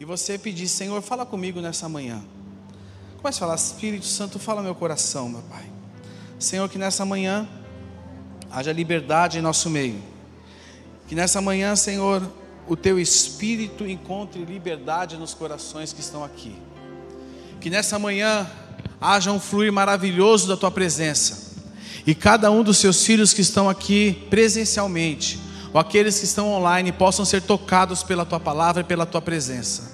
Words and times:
e 0.00 0.04
você 0.06 0.38
pedir, 0.38 0.66
Senhor, 0.66 1.02
fala 1.02 1.26
comigo 1.26 1.60
nessa 1.60 1.86
manhã. 1.86 2.22
Comece 3.18 3.36
a 3.36 3.40
falar, 3.40 3.54
Espírito 3.54 4.06
Santo, 4.06 4.38
fala 4.38 4.62
meu 4.62 4.74
coração, 4.74 5.28
meu 5.28 5.42
Pai. 5.42 5.64
Senhor, 6.38 6.66
que 6.70 6.78
nessa 6.78 7.04
manhã 7.04 7.46
haja 8.50 8.72
liberdade 8.72 9.36
em 9.36 9.42
nosso 9.42 9.68
meio. 9.68 10.00
Que 11.06 11.14
nessa 11.14 11.42
manhã, 11.42 11.76
Senhor, 11.76 12.26
o 12.66 12.74
teu 12.74 12.98
espírito 12.98 13.86
encontre 13.86 14.42
liberdade 14.42 15.18
nos 15.18 15.34
corações 15.34 15.92
que 15.92 16.00
estão 16.00 16.24
aqui. 16.24 16.56
Que 17.60 17.68
nessa 17.68 17.98
manhã 17.98 18.50
haja 18.98 19.30
um 19.30 19.38
fluir 19.38 19.70
maravilhoso 19.70 20.48
da 20.48 20.56
tua 20.56 20.70
presença. 20.70 21.60
E 22.06 22.14
cada 22.14 22.50
um 22.50 22.62
dos 22.62 22.78
seus 22.78 23.04
filhos 23.04 23.34
que 23.34 23.42
estão 23.42 23.68
aqui 23.68 24.26
presencialmente, 24.30 25.38
ou 25.74 25.78
aqueles 25.78 26.18
que 26.18 26.24
estão 26.24 26.48
online, 26.48 26.90
possam 26.90 27.26
ser 27.26 27.42
tocados 27.42 28.02
pela 28.02 28.24
tua 28.24 28.40
palavra 28.40 28.80
e 28.80 28.84
pela 28.84 29.04
tua 29.04 29.20
presença. 29.20 29.89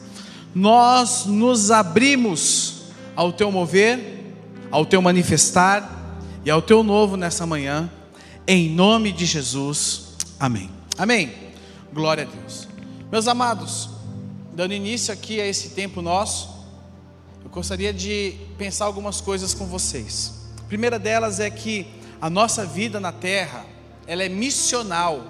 Nós 0.57 1.27
nos 1.27 1.71
abrimos 1.71 2.85
ao 3.15 3.31
teu 3.31 3.53
mover, 3.53 4.25
ao 4.71 4.87
teu 4.87 5.03
manifestar 5.03 6.19
e 6.47 6.51
ao 6.51 6.63
teu 6.63 6.83
novo 6.83 7.15
nessa 7.15 7.45
manhã, 7.45 7.93
em 8.49 8.71
nome 8.71 9.13
de 9.13 9.27
Jesus. 9.27 10.15
Amém. 10.41 10.71
Amém. 10.97 11.31
Glória 11.93 12.25
a 12.25 12.27
Deus. 12.27 12.67
Meus 13.13 13.29
amados, 13.29 13.91
dando 14.55 14.73
início 14.73 15.13
aqui 15.13 15.43
a 15.43 15.47
esse 15.47 15.75
tempo 15.75 16.01
nosso, 16.01 16.49
eu 17.45 17.51
gostaria 17.51 17.93
de 17.93 18.37
pensar 18.57 18.87
algumas 18.87 19.21
coisas 19.21 19.53
com 19.53 19.67
vocês. 19.67 20.49
A 20.59 20.63
primeira 20.63 20.99
delas 20.99 21.39
é 21.39 21.51
que 21.51 21.87
a 22.19 22.31
nossa 22.31 22.65
vida 22.65 22.99
na 22.99 23.13
terra, 23.13 23.67
ela 24.07 24.25
é 24.25 24.29
missional. 24.31 25.23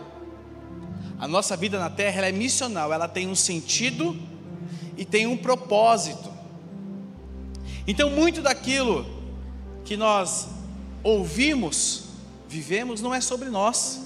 A 1.18 1.26
nossa 1.26 1.56
vida 1.56 1.80
na 1.80 1.90
terra 1.90 2.18
ela 2.18 2.28
é 2.28 2.32
missional, 2.32 2.92
ela 2.92 3.08
tem 3.08 3.26
um 3.26 3.34
sentido 3.34 4.16
e 4.96 5.04
tem 5.04 5.26
um 5.26 5.36
propósito. 5.36 6.30
Então, 7.86 8.10
muito 8.10 8.42
daquilo 8.42 9.06
que 9.84 9.96
nós 9.96 10.48
ouvimos, 11.02 12.04
vivemos, 12.48 13.00
não 13.00 13.14
é 13.14 13.20
sobre 13.20 13.48
nós, 13.48 14.00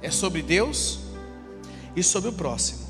é 0.00 0.10
sobre 0.10 0.42
Deus 0.42 1.00
e 1.96 2.02
sobre 2.02 2.28
o 2.30 2.32
próximo. 2.32 2.86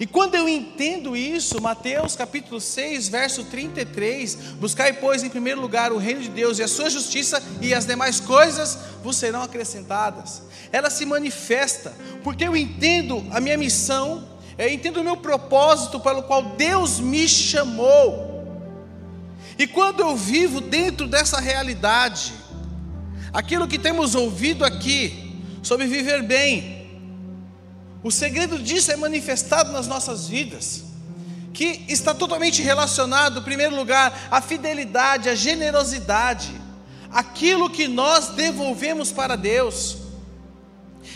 E 0.00 0.06
quando 0.06 0.34
eu 0.34 0.48
entendo 0.48 1.14
isso, 1.14 1.60
Mateus 1.60 2.16
capítulo 2.16 2.58
6, 2.58 3.08
verso 3.10 3.44
33, 3.44 4.34
buscai 4.58 4.94
pois 4.94 5.22
em 5.22 5.28
primeiro 5.28 5.60
lugar 5.60 5.92
o 5.92 5.98
reino 5.98 6.22
de 6.22 6.30
Deus 6.30 6.58
e 6.58 6.62
a 6.62 6.68
sua 6.68 6.88
justiça 6.88 7.42
e 7.60 7.74
as 7.74 7.84
demais 7.84 8.18
coisas 8.18 8.78
vos 9.02 9.16
serão 9.16 9.42
acrescentadas. 9.42 10.40
Ela 10.72 10.88
se 10.88 11.04
manifesta 11.04 11.94
porque 12.24 12.44
eu 12.44 12.56
entendo 12.56 13.26
a 13.30 13.40
minha 13.40 13.58
missão, 13.58 14.26
eu 14.58 14.68
entendo 14.68 15.00
o 15.00 15.04
meu 15.04 15.16
propósito 15.16 15.98
pelo 16.00 16.22
qual 16.22 16.42
Deus 16.42 17.00
me 17.00 17.28
chamou. 17.28 18.30
E 19.58 19.66
quando 19.66 20.00
eu 20.00 20.16
vivo 20.16 20.60
dentro 20.60 21.06
dessa 21.06 21.40
realidade, 21.40 22.32
aquilo 23.32 23.68
que 23.68 23.78
temos 23.78 24.14
ouvido 24.14 24.64
aqui 24.64 25.38
sobre 25.62 25.86
viver 25.86 26.22
bem, 26.22 26.88
o 28.02 28.10
segredo 28.10 28.58
disso 28.58 28.90
é 28.90 28.96
manifestado 28.96 29.72
nas 29.72 29.86
nossas 29.86 30.26
vidas, 30.26 30.84
que 31.52 31.84
está 31.88 32.14
totalmente 32.14 32.62
relacionado, 32.62 33.40
em 33.40 33.42
primeiro 33.42 33.76
lugar, 33.76 34.28
à 34.30 34.40
fidelidade, 34.40 35.28
à 35.28 35.34
generosidade, 35.34 36.58
aquilo 37.10 37.68
que 37.68 37.86
nós 37.86 38.28
devolvemos 38.28 39.12
para 39.12 39.36
Deus. 39.36 39.98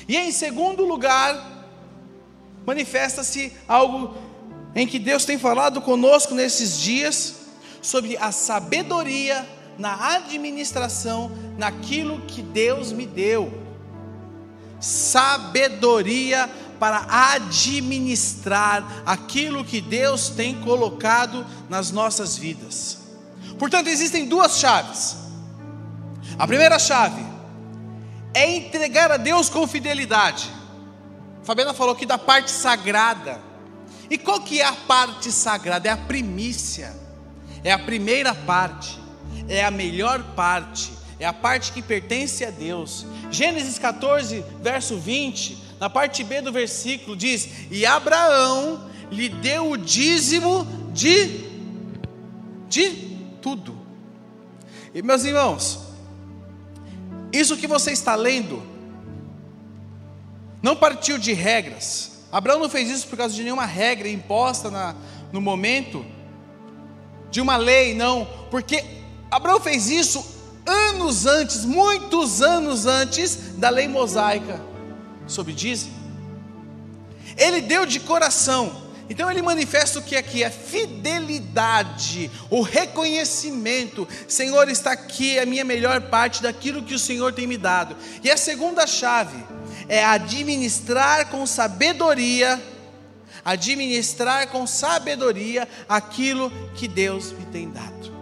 E 0.07 0.17
em 0.17 0.31
segundo 0.31 0.85
lugar, 0.85 1.54
manifesta-se 2.67 3.53
algo 3.69 4.15
em 4.75 4.87
que 4.87 4.99
Deus 4.99 5.25
tem 5.25 5.39
falado 5.39 5.81
conosco 5.81 6.35
nesses 6.35 6.79
dias 6.81 7.35
sobre 7.81 8.17
a 8.17 8.33
sabedoria 8.33 9.47
na 9.79 10.15
administração 10.15 11.31
naquilo 11.59 12.21
que 12.23 12.43
Deus 12.43 12.93
me 12.93 13.07
deu. 13.07 13.63
Sabedoria 14.81 16.51
para 16.79 17.07
administrar 17.35 19.03
aquilo 19.07 19.65
que 19.65 19.81
Deus 19.81 20.29
tem 20.29 20.61
colocado 20.61 21.47
nas 21.69 21.91
nossas 21.91 22.37
vidas. 22.37 22.99
Portanto, 23.59 23.89
existem 23.89 24.27
duas 24.27 24.59
chaves. 24.59 25.17
A 26.39 26.47
primeira 26.47 26.79
chave 26.79 27.25
é 28.35 28.57
entregar 28.57 29.13
a 29.13 29.17
Deus 29.17 29.49
com 29.49 29.67
fidelidade. 29.67 30.51
Fabiana 31.45 31.75
falou 31.75 31.95
aqui 31.95 32.07
da 32.07 32.19
parte 32.19 32.51
sagrada. 32.51 33.41
E 34.11 34.19
qual 34.19 34.41
que 34.41 34.61
é 34.61 34.65
a 34.65 34.73
parte 34.73 35.31
sagrada? 35.31 35.89
É 35.89 35.93
a 35.93 35.97
primícia. 35.97 36.95
É 37.63 37.71
a 37.71 37.79
primeira 37.79 38.35
parte. 38.35 38.99
É 39.49 39.65
a 39.65 39.71
melhor 39.71 40.23
parte. 40.35 40.93
É 41.21 41.27
a 41.27 41.33
parte 41.33 41.73
que 41.73 41.83
pertence 41.83 42.45
a 42.45 42.51
Deus. 42.51 43.07
Gênesis 43.31 43.79
14, 43.79 44.45
verso 44.63 44.97
20 44.97 45.65
na 45.79 45.91
parte 45.91 46.25
B 46.25 46.41
do 46.41 46.53
versículo 46.53 47.17
diz: 47.17 47.49
E 47.71 47.85
Abraão 47.85 48.89
lhe 49.11 49.29
deu 49.29 49.71
o 49.71 49.77
dízimo 49.77 50.67
de 50.93 51.53
de 52.69 52.91
tudo. 53.43 53.79
E 54.95 55.03
meus 55.03 55.25
irmãos, 55.25 55.81
isso 57.33 57.57
que 57.57 57.67
você 57.67 57.93
está 57.93 58.15
lendo 58.15 58.63
não 60.65 60.75
partiu 60.75 61.19
de 61.19 61.35
regras. 61.35 62.13
Abraão 62.33 62.59
não 62.59 62.71
fez 62.71 62.89
isso 62.89 63.07
por 63.07 63.19
causa 63.19 63.35
de 63.35 63.43
nenhuma 63.43 63.67
regra 63.67 64.09
imposta 64.09 64.71
na, 64.71 64.97
no 65.31 65.39
momento 65.39 66.03
de 67.31 67.39
uma 67.39 67.59
lei, 67.59 67.95
não, 67.95 68.27
porque 68.51 68.83
Abraão 69.31 69.61
fez 69.61 69.91
isso 69.91 70.25
anos 70.65 71.27
antes, 71.27 71.67
muitos 71.67 72.41
anos 72.41 72.87
antes 72.87 73.37
da 73.59 73.69
lei 73.69 73.87
mosaica 73.87 74.59
sobre 75.27 75.53
dízimo. 75.53 75.93
Ele 77.37 77.61
deu 77.61 77.85
de 77.85 78.01
coração. 78.01 78.83
Então 79.11 79.31
ele 79.31 79.43
manifesta 79.43 79.99
o 79.99 80.03
que 80.03 80.17
aqui 80.17 80.43
é 80.43 80.49
fidelidade, 80.49 82.31
o 82.49 82.63
reconhecimento. 82.63 84.09
Senhor, 84.27 84.71
está 84.71 84.93
aqui 84.93 85.39
a 85.39 85.45
minha 85.45 85.63
melhor 85.63 86.01
parte 86.09 86.43
daquilo 86.43 86.83
que 86.83 86.95
o 86.95 86.99
Senhor 86.99 87.35
tem 87.35 87.47
me 87.47 87.59
dado. 87.59 87.95
E 88.23 88.31
a 88.31 88.37
segunda 88.39 88.87
chave 88.87 89.45
é 89.89 90.05
administrar 90.05 91.29
com 91.29 91.47
sabedoria, 91.47 92.63
administrar 93.45 94.49
com 94.49 94.67
sabedoria 94.67 95.69
aquilo 95.89 96.51
que 96.75 96.89
Deus 96.89 97.33
me 97.33 97.45
tem 97.47 97.71
dado. 97.71 98.15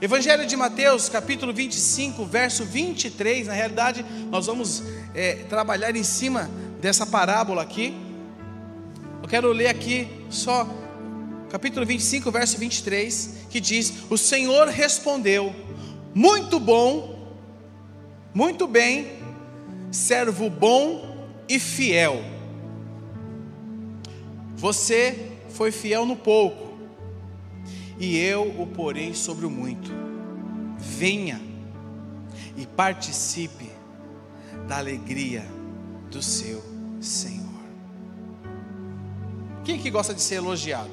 Evangelho 0.00 0.46
de 0.46 0.56
Mateus, 0.56 1.08
capítulo 1.08 1.52
25, 1.52 2.26
verso 2.26 2.64
23. 2.64 3.46
Na 3.46 3.54
realidade, 3.54 4.04
nós 4.30 4.46
vamos 4.46 4.82
é, 5.14 5.36
trabalhar 5.48 5.96
em 5.96 6.02
cima 6.02 6.50
dessa 6.80 7.06
parábola 7.06 7.62
aqui. 7.62 7.94
Eu 9.22 9.28
quero 9.28 9.50
ler 9.52 9.68
aqui 9.68 10.26
só 10.28 10.68
capítulo 11.50 11.86
25, 11.86 12.30
verso 12.30 12.58
23, 12.58 13.46
que 13.48 13.60
diz: 13.60 13.92
O 14.10 14.18
Senhor 14.18 14.68
respondeu: 14.68 15.54
Muito 16.12 16.60
bom, 16.60 17.32
muito 18.34 18.66
bem, 18.66 19.23
servo 19.94 20.50
bom 20.50 21.16
e 21.48 21.58
fiel. 21.58 22.22
Você 24.56 25.38
foi 25.50 25.70
fiel 25.70 26.04
no 26.04 26.16
pouco 26.16 26.74
e 27.98 28.18
eu 28.18 28.60
o 28.60 28.66
porei 28.66 29.14
sobre 29.14 29.46
o 29.46 29.50
muito. 29.50 29.90
Venha 30.78 31.40
e 32.56 32.66
participe 32.66 33.70
da 34.66 34.78
alegria 34.78 35.44
do 36.10 36.22
seu 36.22 36.62
Senhor. 37.00 37.44
Quem 39.64 39.78
que 39.78 39.90
gosta 39.90 40.12
de 40.12 40.20
ser 40.20 40.36
elogiado? 40.36 40.90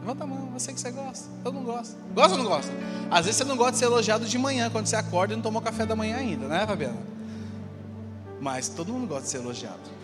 Levanta 0.00 0.24
a 0.24 0.26
mão, 0.26 0.52
sei 0.58 0.74
que 0.74 0.80
você 0.80 0.90
gosta. 0.90 1.28
Todo 1.42 1.54
mundo 1.54 1.66
gosta. 1.66 1.96
Gosta 2.14 2.36
ou 2.36 2.42
não 2.42 2.50
gosta? 2.50 2.72
Às 3.10 3.26
vezes 3.26 3.38
você 3.38 3.44
não 3.44 3.56
gosta 3.56 3.72
de 3.72 3.78
ser 3.78 3.86
elogiado 3.86 4.26
de 4.26 4.38
manhã, 4.38 4.70
quando 4.70 4.86
você 4.86 4.96
acorda 4.96 5.32
e 5.32 5.36
não 5.36 5.42
tomou 5.42 5.60
café 5.60 5.84
da 5.84 5.96
manhã 5.96 6.16
ainda, 6.16 6.46
né, 6.46 6.66
Fabiana? 6.66 7.15
Mas 8.40 8.68
todo 8.68 8.92
mundo 8.92 9.06
gosta 9.06 9.24
de 9.24 9.28
ser 9.28 9.38
elogiado. 9.38 9.96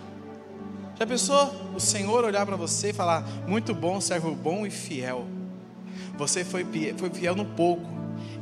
Já 0.98 1.06
pensou 1.06 1.52
o 1.74 1.80
Senhor 1.80 2.24
olhar 2.24 2.46
para 2.46 2.56
você 2.56 2.90
e 2.90 2.92
falar: 2.92 3.26
Muito 3.46 3.74
bom, 3.74 4.00
servo 4.00 4.34
bom 4.34 4.66
e 4.66 4.70
fiel. 4.70 5.26
Você 6.16 6.44
foi, 6.44 6.66
foi 6.96 7.10
fiel 7.10 7.34
no 7.34 7.44
pouco, 7.44 7.86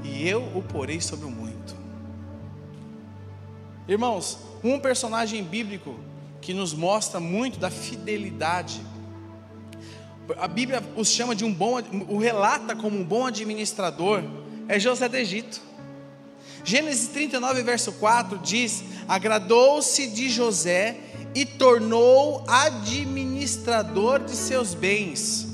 e 0.04 0.28
eu 0.28 0.42
o 0.54 0.62
porei 0.62 1.00
sobre 1.00 1.26
o 1.26 1.30
muito. 1.30 1.74
Irmãos, 3.88 4.38
um 4.62 4.78
personagem 4.78 5.42
bíblico 5.42 5.98
que 6.40 6.54
nos 6.54 6.72
mostra 6.72 7.18
muito 7.18 7.58
da 7.58 7.70
fidelidade. 7.70 8.80
A 10.38 10.46
Bíblia 10.46 10.82
os 10.96 11.08
chama 11.08 11.34
de 11.34 11.44
um 11.44 11.52
bom, 11.52 11.80
o 12.08 12.18
relata 12.18 12.76
como 12.76 12.98
um 12.98 13.04
bom 13.04 13.26
administrador, 13.26 14.22
é 14.68 14.78
José 14.78 15.08
do 15.08 15.16
Egito. 15.16 15.60
Gênesis 16.64 17.08
39, 17.08 17.62
verso 17.62 17.92
4 17.92 18.38
diz: 18.38 18.82
Agradou-se 19.08 20.06
de 20.08 20.28
José 20.28 20.98
e 21.34 21.44
tornou 21.44 22.44
administrador 22.46 24.20
de 24.20 24.36
seus 24.36 24.74
bens. 24.74 25.48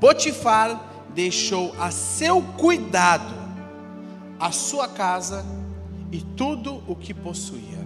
Potifar 0.00 1.08
deixou 1.14 1.74
a 1.78 1.90
seu 1.90 2.42
cuidado 2.42 3.44
a 4.38 4.50
sua 4.50 4.88
casa 4.88 5.44
e 6.12 6.20
tudo 6.20 6.82
o 6.86 6.94
que 6.94 7.14
possuía. 7.14 7.84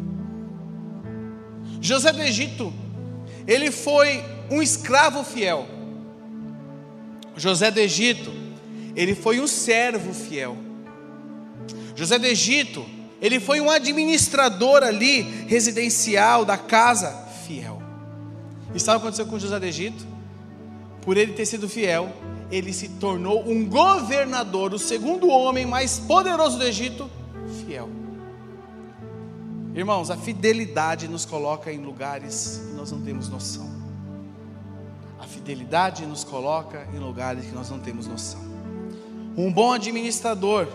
José 1.80 2.12
do 2.12 2.22
Egito, 2.22 2.72
ele 3.46 3.70
foi 3.70 4.24
um 4.50 4.60
escravo 4.60 5.22
fiel. 5.22 5.66
José 7.36 7.70
do 7.70 7.78
Egito, 7.78 8.32
ele 8.96 9.14
foi 9.14 9.40
um 9.40 9.46
servo 9.46 10.12
fiel. 10.12 10.67
José 11.98 12.16
do 12.16 12.26
Egito, 12.26 12.86
ele 13.20 13.40
foi 13.40 13.60
um 13.60 13.68
administrador 13.68 14.84
ali, 14.84 15.22
residencial 15.48 16.44
da 16.44 16.56
casa, 16.56 17.10
fiel. 17.44 17.82
E 18.72 18.78
sabe 18.78 18.98
o 18.98 19.00
que 19.00 19.06
aconteceu 19.08 19.26
com 19.26 19.36
José 19.36 19.58
do 19.58 19.66
Egito? 19.66 20.06
Por 21.02 21.16
ele 21.16 21.32
ter 21.32 21.44
sido 21.44 21.68
fiel, 21.68 22.12
ele 22.52 22.72
se 22.72 22.88
tornou 22.90 23.44
um 23.50 23.68
governador, 23.68 24.72
o 24.72 24.78
segundo 24.78 25.28
homem 25.28 25.66
mais 25.66 25.98
poderoso 25.98 26.56
do 26.56 26.62
Egito, 26.62 27.10
fiel. 27.66 27.90
Irmãos, 29.74 30.08
a 30.08 30.16
fidelidade 30.16 31.08
nos 31.08 31.24
coloca 31.24 31.72
em 31.72 31.78
lugares 31.78 32.62
que 32.64 32.76
nós 32.76 32.92
não 32.92 33.00
temos 33.00 33.28
noção. 33.28 33.68
A 35.18 35.26
fidelidade 35.26 36.06
nos 36.06 36.22
coloca 36.22 36.86
em 36.94 37.00
lugares 37.00 37.46
que 37.46 37.52
nós 37.52 37.68
não 37.68 37.80
temos 37.80 38.06
noção. 38.06 38.40
Um 39.36 39.52
bom 39.52 39.72
administrador, 39.72 40.68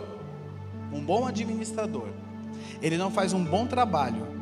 um 0.94 1.04
bom 1.04 1.25
administrador, 1.25 2.10
ele 2.81 2.98
não 2.98 3.12
faz 3.12 3.34
um 3.34 3.44
bom 3.44 3.66
trabalho 3.66 4.34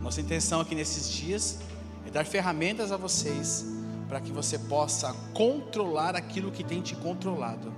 Nossa 0.01 0.21
intenção 0.21 0.61
aqui 0.61 0.75
nesses 0.75 1.09
dias 1.09 1.59
é 2.07 2.11
dar 2.11 2.25
ferramentas 2.25 2.93
a 2.93 2.97
vocês 2.97 3.67
para 4.09 4.21
que 4.21 4.31
você 4.31 4.59
possa 4.59 5.15
controlar 5.33 6.15
aquilo 6.15 6.51
que 6.51 6.63
tem 6.63 6.83
te 6.83 6.95
controlado. 6.95 7.73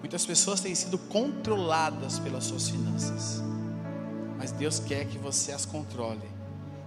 Muitas 0.00 0.24
pessoas 0.24 0.60
têm 0.60 0.74
sido 0.74 0.96
controladas 0.96 2.18
pelas 2.18 2.44
suas 2.44 2.70
finanças, 2.70 3.42
mas 4.38 4.52
Deus 4.52 4.78
quer 4.78 5.06
que 5.06 5.18
você 5.18 5.52
as 5.52 5.66
controle. 5.66 6.39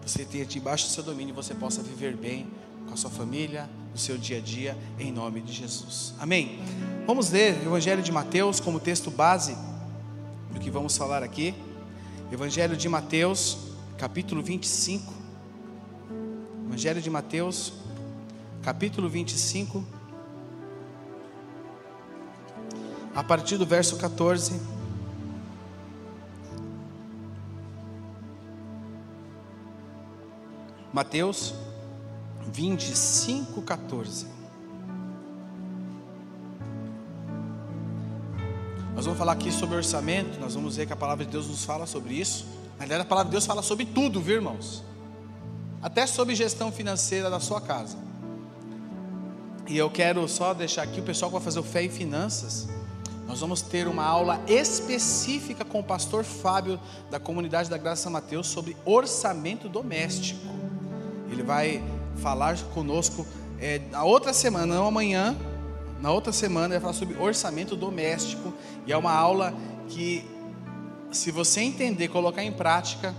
Você 0.05 0.25
tenha 0.25 0.45
debaixo 0.45 0.87
do 0.87 0.91
seu 0.91 1.03
domínio 1.03 1.33
você 1.33 1.55
possa 1.55 1.81
viver 1.81 2.15
bem 2.15 2.47
com 2.85 2.93
a 2.93 2.97
sua 2.97 3.09
família, 3.09 3.69
no 3.91 3.97
seu 3.97 4.17
dia 4.17 4.37
a 4.37 4.41
dia, 4.41 4.77
em 4.99 5.11
nome 5.11 5.39
de 5.41 5.53
Jesus. 5.53 6.13
Amém? 6.19 6.59
Vamos 7.07 7.29
ler 7.29 7.55
o 7.63 7.67
Evangelho 7.67 8.01
de 8.01 8.11
Mateus 8.11 8.59
como 8.59 8.79
texto 8.79 9.09
base 9.09 9.55
do 10.51 10.59
que 10.59 10.69
vamos 10.69 10.97
falar 10.97 11.23
aqui. 11.23 11.55
Evangelho 12.31 12.75
de 12.75 12.89
Mateus, 12.89 13.57
capítulo 13.97 14.43
25. 14.43 15.13
Evangelho 16.67 17.01
de 17.01 17.09
Mateus, 17.09 17.71
capítulo 18.61 19.07
25. 19.07 19.85
A 23.15 23.23
partir 23.23 23.57
do 23.57 23.65
verso 23.65 23.95
14. 23.95 24.72
Mateus 30.93 31.55
25, 32.51 33.63
14. 33.63 34.27
Nós 38.93 39.05
vamos 39.05 39.17
falar 39.17 39.31
aqui 39.31 39.51
sobre 39.51 39.75
orçamento, 39.75 40.39
nós 40.39 40.53
vamos 40.53 40.75
ver 40.75 40.85
que 40.85 40.93
a 40.93 40.95
palavra 40.95 41.25
de 41.25 41.31
Deus 41.31 41.47
nos 41.47 41.65
fala 41.65 41.87
sobre 41.87 42.13
isso. 42.13 42.45
Na 42.77 42.85
verdade, 42.85 43.01
a 43.01 43.05
palavra 43.05 43.29
de 43.29 43.31
Deus 43.31 43.43
fala 43.43 43.63
sobre 43.63 43.87
tudo, 43.87 44.21
viu, 44.21 44.35
irmãos? 44.35 44.83
Até 45.81 46.05
sobre 46.05 46.35
gestão 46.35 46.71
financeira 46.71 47.27
da 47.27 47.39
sua 47.39 47.59
casa. 47.59 47.97
E 49.67 49.75
eu 49.75 49.89
quero 49.89 50.27
só 50.27 50.53
deixar 50.53 50.83
aqui 50.83 50.99
o 50.99 51.03
pessoal 51.03 51.31
que 51.31 51.37
vai 51.37 51.43
fazer 51.43 51.59
o 51.59 51.63
Fé 51.63 51.81
e 51.81 51.89
Finanças. 51.89 52.67
Nós 53.25 53.39
vamos 53.39 53.63
ter 53.63 53.87
uma 53.87 54.05
aula 54.05 54.39
específica 54.47 55.65
com 55.65 55.79
o 55.79 55.83
pastor 55.83 56.23
Fábio 56.23 56.79
da 57.09 57.19
comunidade 57.19 57.67
da 57.67 57.79
Graça 57.79 58.11
Mateus 58.11 58.45
sobre 58.45 58.77
orçamento 58.85 59.67
doméstico. 59.67 60.62
Ele 61.33 61.43
vai 61.43 61.83
falar 62.17 62.57
conosco 62.73 63.25
é, 63.59 63.81
na 63.91 64.03
outra 64.03 64.33
semana, 64.33 64.75
não 64.75 64.87
amanhã, 64.87 65.35
na 66.01 66.11
outra 66.11 66.33
semana, 66.33 66.67
ele 66.67 66.73
vai 66.73 66.81
falar 66.81 66.93
sobre 66.93 67.17
orçamento 67.17 67.75
doméstico. 67.75 68.53
E 68.85 68.91
é 68.91 68.97
uma 68.97 69.13
aula 69.13 69.53
que 69.87 70.25
se 71.11 71.31
você 71.31 71.61
entender, 71.61 72.07
colocar 72.07 72.43
em 72.43 72.51
prática, 72.51 73.13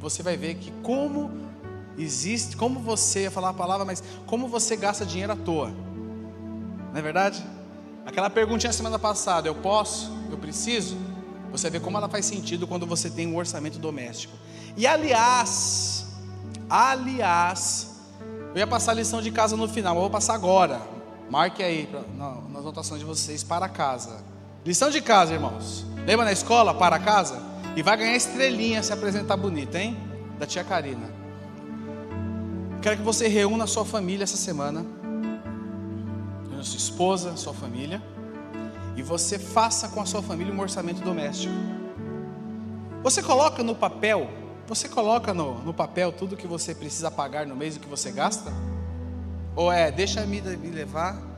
você 0.00 0.22
vai 0.22 0.36
ver 0.36 0.54
que 0.54 0.70
como 0.82 1.30
existe, 1.98 2.56
como 2.56 2.80
você, 2.80 3.22
ia 3.22 3.30
falar 3.30 3.50
a 3.50 3.54
palavra, 3.54 3.84
mas 3.84 4.02
como 4.26 4.48
você 4.48 4.76
gasta 4.76 5.04
dinheiro 5.04 5.32
à 5.32 5.36
toa. 5.36 5.72
Não 6.90 6.98
é 6.98 7.02
verdade? 7.02 7.42
Aquela 8.04 8.28
perguntinha 8.28 8.72
semana 8.72 8.98
passada, 8.98 9.48
eu 9.48 9.54
posso? 9.54 10.12
Eu 10.30 10.38
preciso? 10.38 10.96
Você 11.50 11.68
vê 11.70 11.78
como 11.78 11.96
ela 11.96 12.08
faz 12.08 12.24
sentido 12.24 12.66
quando 12.66 12.86
você 12.86 13.10
tem 13.10 13.26
um 13.26 13.36
orçamento 13.36 13.78
doméstico. 13.78 14.36
E 14.76 14.86
aliás, 14.86 16.01
aliás, 16.68 18.00
eu 18.54 18.58
ia 18.58 18.66
passar 18.66 18.92
a 18.92 18.94
lição 18.94 19.22
de 19.22 19.30
casa 19.30 19.56
no 19.56 19.68
final, 19.68 19.94
mas 19.94 20.02
vou 20.02 20.10
passar 20.10 20.34
agora. 20.34 20.80
Marque 21.30 21.62
aí 21.62 21.86
pra, 21.86 22.00
nas 22.16 22.60
anotações 22.60 23.00
de 23.00 23.06
vocês 23.06 23.42
para 23.42 23.68
casa. 23.68 24.22
Lição 24.64 24.90
de 24.90 25.00
casa, 25.00 25.32
irmãos. 25.32 25.86
Lembra 26.06 26.24
na 26.24 26.32
escola, 26.32 26.74
para 26.74 26.98
casa? 26.98 27.40
E 27.74 27.82
vai 27.82 27.96
ganhar 27.96 28.14
estrelinha 28.14 28.82
se 28.82 28.92
apresentar 28.92 29.36
bonita, 29.36 29.78
hein? 29.78 29.96
Da 30.38 30.46
tia 30.46 30.62
Karina. 30.62 31.10
Quero 32.82 32.98
que 32.98 33.02
você 33.02 33.28
reúna 33.28 33.64
a 33.64 33.66
sua 33.66 33.84
família 33.84 34.24
essa 34.24 34.36
semana. 34.36 34.84
A 36.58 36.62
sua 36.62 36.76
esposa, 36.76 37.36
sua 37.36 37.54
família. 37.54 38.02
E 38.96 39.02
você 39.02 39.38
faça 39.38 39.88
com 39.88 40.00
a 40.00 40.06
sua 40.06 40.22
família 40.22 40.52
um 40.52 40.60
orçamento 40.60 41.00
doméstico. 41.00 41.54
Você 43.02 43.22
coloca 43.22 43.62
no 43.62 43.74
papel, 43.74 44.28
você 44.66 44.88
coloca 44.88 45.32
no, 45.34 45.62
no 45.62 45.74
papel 45.74 46.12
tudo 46.12 46.36
que 46.36 46.46
você 46.46 46.74
precisa 46.74 47.10
pagar 47.10 47.46
no 47.46 47.54
mês, 47.54 47.76
o 47.76 47.80
que 47.80 47.88
você 47.88 48.10
gasta? 48.10 48.52
Ou 49.54 49.70
é, 49.70 49.90
deixa 49.90 50.24
vida 50.24 50.56
me 50.56 50.70
levar, 50.70 51.32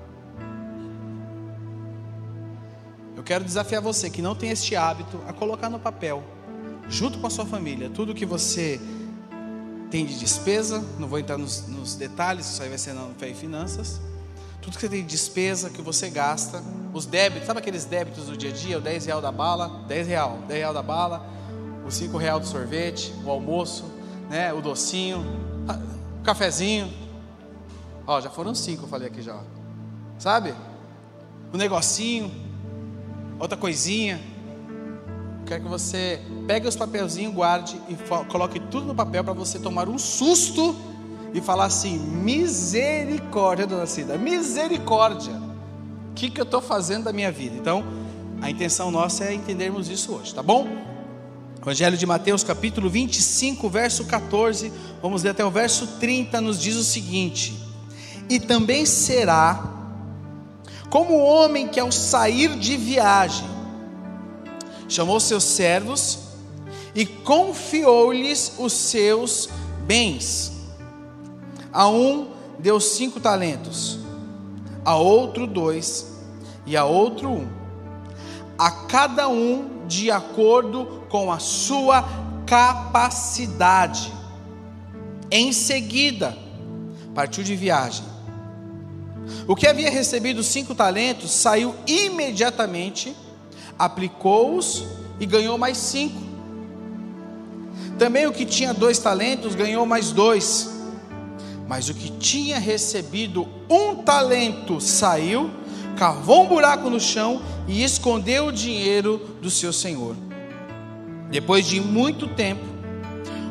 Eu 3.16 3.22
quero 3.22 3.44
desafiar 3.44 3.80
você 3.80 4.10
que 4.10 4.20
não 4.20 4.34
tem 4.34 4.50
este 4.50 4.74
hábito 4.74 5.20
a 5.26 5.32
colocar 5.32 5.70
no 5.70 5.78
papel, 5.78 6.22
junto 6.88 7.18
com 7.18 7.26
a 7.26 7.30
sua 7.30 7.46
família, 7.46 7.88
tudo 7.88 8.12
que 8.12 8.26
você 8.26 8.80
tem 9.90 10.04
de 10.04 10.18
despesa, 10.18 10.84
não 10.98 11.06
vou 11.06 11.18
entrar 11.18 11.38
nos, 11.38 11.66
nos 11.68 11.94
detalhes, 11.94 12.46
isso 12.46 12.62
aí 12.62 12.68
vai 12.68 12.76
ser 12.76 12.92
na 12.92 13.06
Fé 13.16 13.28
e 13.28 13.34
Finanças. 13.34 14.00
Tudo 14.60 14.74
que 14.74 14.80
você 14.80 14.88
tem 14.88 15.02
de 15.02 15.08
despesa, 15.08 15.70
que 15.70 15.80
você 15.80 16.10
gasta, 16.10 16.62
os 16.92 17.06
débitos, 17.06 17.46
sabe 17.46 17.60
aqueles 17.60 17.84
débitos 17.84 18.26
do 18.26 18.36
dia 18.36 18.50
a 18.50 18.52
dia? 18.52 18.78
O 18.78 18.80
10 18.80 19.06
real 19.06 19.22
da 19.22 19.30
bala, 19.30 19.84
10 19.86 20.08
real, 20.08 20.38
10 20.48 20.60
real 20.60 20.74
da 20.74 20.82
bala, 20.82 21.24
o 21.86 21.90
5 21.90 22.16
real 22.16 22.40
do 22.40 22.46
sorvete, 22.46 23.14
o 23.24 23.30
almoço, 23.30 23.84
né, 24.30 24.52
o 24.52 24.60
docinho, 24.60 25.24
o 26.20 26.22
cafezinho. 26.24 26.90
Ó, 28.06 28.20
já 28.20 28.30
foram 28.30 28.54
cinco, 28.54 28.84
eu 28.84 28.88
falei 28.88 29.08
aqui 29.08 29.22
já. 29.22 29.38
Sabe? 30.18 30.54
O 31.52 31.56
negocinho, 31.56 32.30
outra 33.38 33.56
coisinha. 33.56 34.20
Quero 35.46 35.62
que 35.62 35.68
você 35.68 36.22
pegue 36.46 36.66
os 36.66 36.76
papelzinhos, 36.76 37.34
guarde 37.34 37.80
e 37.88 37.96
coloque 38.24 38.58
tudo 38.58 38.86
no 38.86 38.94
papel 38.94 39.22
para 39.22 39.34
você 39.34 39.58
tomar 39.58 39.88
um 39.88 39.98
susto 39.98 40.74
e 41.34 41.40
falar 41.40 41.66
assim: 41.66 41.98
misericórdia, 41.98 43.66
dona 43.66 43.86
Cida, 43.86 44.16
misericórdia. 44.16 45.34
O 46.10 46.14
que, 46.14 46.30
que 46.30 46.40
eu 46.40 46.44
estou 46.44 46.62
fazendo 46.62 47.04
da 47.04 47.12
minha 47.12 47.30
vida? 47.30 47.56
Então, 47.56 47.84
a 48.40 48.50
intenção 48.50 48.90
nossa 48.90 49.24
é 49.24 49.34
entendermos 49.34 49.88
isso 49.88 50.14
hoje, 50.14 50.34
tá 50.34 50.42
bom? 50.42 50.93
Evangelho 51.64 51.96
de 51.96 52.04
Mateus, 52.04 52.44
capítulo 52.44 52.90
25, 52.90 53.70
verso 53.70 54.04
14, 54.04 54.70
vamos 55.00 55.22
ler 55.22 55.30
até 55.30 55.42
o 55.42 55.50
verso 55.50 55.86
30, 55.98 56.38
nos 56.42 56.60
diz 56.60 56.76
o 56.76 56.84
seguinte: 56.84 57.58
E 58.28 58.38
também 58.38 58.84
será 58.84 59.64
como 60.90 61.14
o 61.14 61.24
homem 61.24 61.66
que 61.66 61.80
ao 61.80 61.90
sair 61.90 62.54
de 62.56 62.76
viagem 62.76 63.48
chamou 64.90 65.18
seus 65.18 65.42
servos 65.42 66.18
e 66.94 67.06
confiou-lhes 67.06 68.56
os 68.58 68.74
seus 68.74 69.48
bens. 69.86 70.52
A 71.72 71.88
um 71.88 72.28
deu 72.58 72.78
cinco 72.78 73.18
talentos, 73.18 73.98
a 74.84 74.96
outro 74.96 75.46
dois 75.46 76.12
e 76.66 76.76
a 76.76 76.84
outro 76.84 77.30
um, 77.30 77.48
a 78.58 78.70
cada 78.70 79.30
um 79.30 79.73
de 79.86 80.10
acordo 80.10 81.04
com 81.08 81.30
a 81.30 81.38
sua 81.38 82.04
capacidade. 82.46 84.12
Em 85.30 85.52
seguida, 85.52 86.36
partiu 87.14 87.42
de 87.42 87.56
viagem. 87.56 88.04
O 89.46 89.56
que 89.56 89.66
havia 89.66 89.90
recebido 89.90 90.42
cinco 90.42 90.74
talentos 90.74 91.30
saiu 91.30 91.74
imediatamente, 91.86 93.16
aplicou-os 93.78 94.84
e 95.18 95.26
ganhou 95.26 95.56
mais 95.56 95.78
cinco. 95.78 96.20
Também 97.98 98.26
o 98.26 98.32
que 98.32 98.44
tinha 98.44 98.74
dois 98.74 98.98
talentos 98.98 99.54
ganhou 99.54 99.86
mais 99.86 100.10
dois. 100.12 100.70
Mas 101.66 101.88
o 101.88 101.94
que 101.94 102.10
tinha 102.10 102.58
recebido 102.58 103.48
um 103.70 103.96
talento 103.96 104.80
saiu, 104.80 105.50
cavou 105.96 106.44
um 106.44 106.48
buraco 106.48 106.90
no 106.90 107.00
chão 107.00 107.42
e 107.66 107.82
escondeu 107.82 108.46
o 108.46 108.52
dinheiro 108.52 109.20
do 109.40 109.50
seu 109.50 109.72
senhor. 109.72 110.16
Depois 111.30 111.66
de 111.66 111.80
muito 111.80 112.28
tempo, 112.28 112.64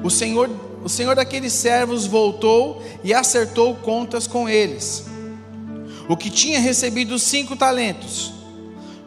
o 0.03 0.09
senhor, 0.09 0.49
o 0.83 0.89
senhor 0.89 1.15
daqueles 1.15 1.53
servos 1.53 2.05
voltou 2.05 2.83
e 3.03 3.13
acertou 3.13 3.75
contas 3.75 4.27
com 4.27 4.47
eles. 4.47 5.05
O 6.07 6.17
que 6.17 6.29
tinha 6.29 6.59
recebido 6.59 7.17
cinco 7.17 7.55
talentos, 7.55 8.33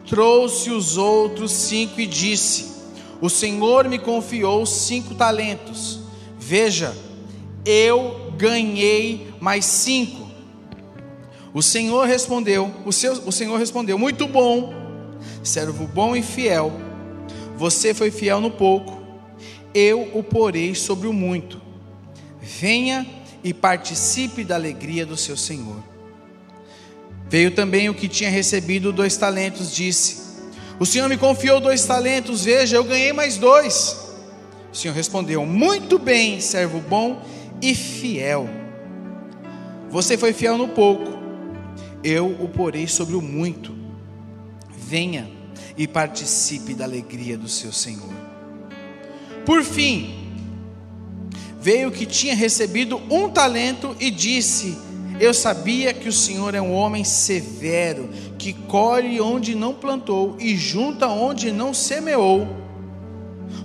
trouxe 0.07 0.71
os 0.71 0.97
outros 0.97 1.51
cinco 1.51 2.01
e 2.01 2.07
disse: 2.07 2.73
O 3.21 3.29
Senhor 3.29 3.87
me 3.87 3.99
confiou 3.99 4.65
cinco 4.65 5.13
talentos. 5.13 5.99
Veja, 6.39 6.95
eu 7.65 8.31
ganhei 8.37 9.31
mais 9.39 9.65
cinco. 9.65 10.26
O 11.57 11.61
Senhor 11.63 12.05
respondeu, 12.05 12.71
o, 12.85 12.93
seu, 12.93 13.13
o 13.13 13.31
Senhor 13.31 13.57
respondeu, 13.57 13.97
muito 13.97 14.27
bom, 14.27 14.75
servo 15.43 15.87
bom 15.87 16.15
e 16.15 16.21
fiel. 16.21 16.71
Você 17.57 17.95
foi 17.95 18.11
fiel 18.11 18.39
no 18.39 18.51
pouco, 18.51 19.01
eu 19.73 20.07
o 20.13 20.21
porei 20.21 20.75
sobre 20.75 21.07
o 21.07 21.13
muito. 21.13 21.59
Venha 22.39 23.07
e 23.43 23.55
participe 23.55 24.43
da 24.43 24.53
alegria 24.53 25.03
do 25.03 25.17
seu 25.17 25.35
Senhor. 25.35 25.83
Veio 27.27 27.49
também 27.49 27.89
o 27.89 27.95
que 27.95 28.07
tinha 28.07 28.29
recebido 28.29 28.93
dois 28.93 29.17
talentos, 29.17 29.73
disse: 29.73 30.43
O 30.79 30.85
Senhor 30.85 31.09
me 31.09 31.17
confiou 31.17 31.59
dois 31.59 31.83
talentos, 31.83 32.45
veja, 32.45 32.75
eu 32.75 32.83
ganhei 32.83 33.11
mais 33.13 33.35
dois. 33.35 33.97
O 34.71 34.77
Senhor 34.77 34.93
respondeu: 34.93 35.43
Muito 35.43 35.97
bem, 35.97 36.39
servo 36.39 36.79
bom 36.81 37.19
e 37.59 37.73
fiel. 37.73 38.47
Você 39.89 40.15
foi 40.19 40.33
fiel 40.33 40.55
no 40.55 40.67
pouco, 40.67 41.16
eu 42.03 42.27
o 42.39 42.47
porei 42.47 42.87
sobre 42.87 43.15
o 43.15 43.21
muito. 43.21 43.75
Venha 44.77 45.29
e 45.77 45.87
participe 45.87 46.73
da 46.73 46.85
alegria 46.85 47.37
do 47.37 47.47
seu 47.47 47.71
Senhor. 47.71 48.13
Por 49.45 49.63
fim, 49.63 50.31
veio 51.61 51.91
que 51.91 52.05
tinha 52.05 52.35
recebido 52.35 53.01
um 53.09 53.29
talento 53.29 53.95
e 53.99 54.09
disse: 54.09 54.77
eu 55.19 55.33
sabia 55.33 55.93
que 55.93 56.07
o 56.07 56.13
Senhor 56.13 56.53
é 56.53 56.61
um 56.61 56.73
homem 56.73 57.03
severo, 57.03 58.09
que 58.37 58.53
colhe 58.53 59.19
onde 59.19 59.55
não 59.55 59.73
plantou 59.73 60.35
e 60.39 60.55
junta 60.55 61.07
onde 61.07 61.51
não 61.51 61.73
semeou. 61.73 62.47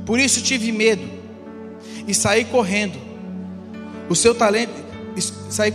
Por 0.06 0.18
isso 0.18 0.42
tive 0.42 0.72
medo 0.72 1.02
e 2.06 2.14
saí 2.14 2.44
correndo. 2.46 2.98
O 4.08 4.14
seu 4.14 4.34
talento, 4.34 4.72
saí, 5.50 5.74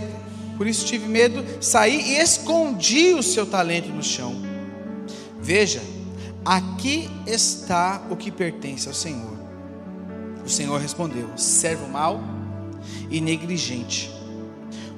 por 0.58 0.66
isso 0.66 0.84
tive 0.84 1.06
medo, 1.06 1.44
saí 1.60 2.14
e 2.14 2.18
escondi 2.18 3.14
o 3.14 3.22
seu 3.22 3.46
talento 3.46 3.88
no 3.90 4.02
chão. 4.02 4.34
Veja, 5.40 5.80
aqui 6.44 7.08
está 7.24 8.02
o 8.10 8.16
que 8.16 8.32
pertence 8.32 8.88
ao 8.88 8.92
Senhor. 8.92 9.38
O 10.44 10.48
Senhor 10.48 10.80
respondeu: 10.80 11.30
servo 11.36 11.88
mau 11.88 12.20
e 13.08 13.20
negligente. 13.20 14.10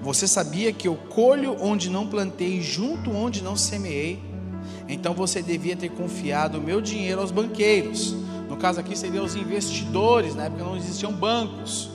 Você 0.02 0.26
sabia 0.26 0.72
que 0.72 0.88
eu 0.88 0.96
colho 0.96 1.54
onde 1.60 1.90
não 1.90 2.06
plantei, 2.06 2.62
junto 2.62 3.10
onde 3.10 3.42
não 3.42 3.54
semeei? 3.54 4.18
Então 4.88 5.12
você 5.12 5.42
devia 5.42 5.76
ter 5.76 5.90
confiado 5.90 6.58
o 6.58 6.62
meu 6.62 6.80
dinheiro 6.80 7.20
aos 7.20 7.30
banqueiros. 7.30 8.16
No 8.48 8.56
caso 8.56 8.80
aqui 8.80 8.96
seriam 8.96 9.26
os 9.26 9.36
investidores, 9.36 10.34
na 10.34 10.44
época 10.44 10.64
não 10.64 10.74
existiam 10.74 11.12
bancos. 11.12 11.90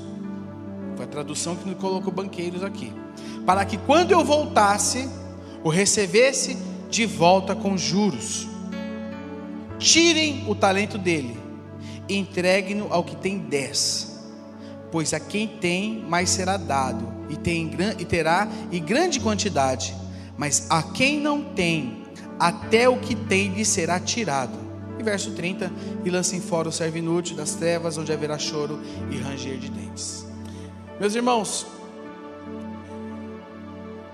Foi 0.96 1.06
a 1.06 1.08
tradução 1.08 1.56
que 1.56 1.74
colocou 1.76 2.14
banqueiros 2.14 2.64
aqui. 2.64 2.94
Para 3.46 3.64
que 3.66 3.78
quando 3.78 4.12
eu 4.12 4.24
voltasse, 4.24 5.10
o 5.64 5.70
recebesse 5.70 6.58
de 6.90 7.06
volta 7.06 7.56
com 7.56 7.78
juros. 7.78 8.48
Tirem 9.78 10.46
o 10.48 10.56
talento 10.56 10.98
dele, 10.98 11.38
entreguem-no 12.08 12.92
ao 12.92 13.04
que 13.04 13.16
tem 13.16 13.38
dez 13.38 14.16
pois 14.96 15.14
a 15.14 15.20
quem 15.20 15.46
tem 15.46 16.06
mais 16.08 16.30
será 16.30 16.56
dado, 16.56 17.06
e, 17.30 17.36
tem, 17.36 17.70
e 18.00 18.06
terá 18.06 18.48
em 18.72 18.82
grande 18.82 19.20
quantidade, 19.20 19.94
mas 20.38 20.68
a 20.70 20.82
quem 20.82 21.20
não 21.20 21.44
tem, 21.44 22.06
até 22.40 22.88
o 22.88 22.98
que 22.98 23.14
tem 23.14 23.54
lhe 23.54 23.66
será 23.66 24.00
tirado. 24.00 24.58
E 24.98 25.04
verso 25.04 25.32
30: 25.32 25.70
E 26.06 26.10
lancem 26.10 26.40
fora 26.40 26.70
o 26.70 26.72
servo 26.72 26.98
inútil 26.98 27.36
das 27.36 27.56
trevas, 27.56 27.98
onde 27.98 28.14
haverá 28.14 28.38
choro 28.38 28.80
e 29.12 29.18
ranger 29.18 29.58
de 29.58 29.70
dentes. 29.70 30.26
Meus 30.98 31.14
irmãos, 31.14 31.68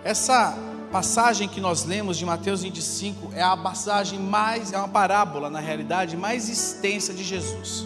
essa 0.04 0.58
passagem 0.92 1.48
que 1.48 1.62
nós 1.62 1.86
lemos 1.86 2.18
de 2.18 2.26
Mateus 2.26 2.64
25 2.64 3.32
é 3.34 3.42
a 3.42 3.56
passagem 3.56 4.20
mais, 4.20 4.74
é 4.74 4.78
uma 4.78 4.90
parábola, 4.90 5.50
na 5.50 5.60
realidade, 5.60 6.18
mais 6.18 6.50
extensa 6.50 7.14
de 7.14 7.24
Jesus. 7.24 7.86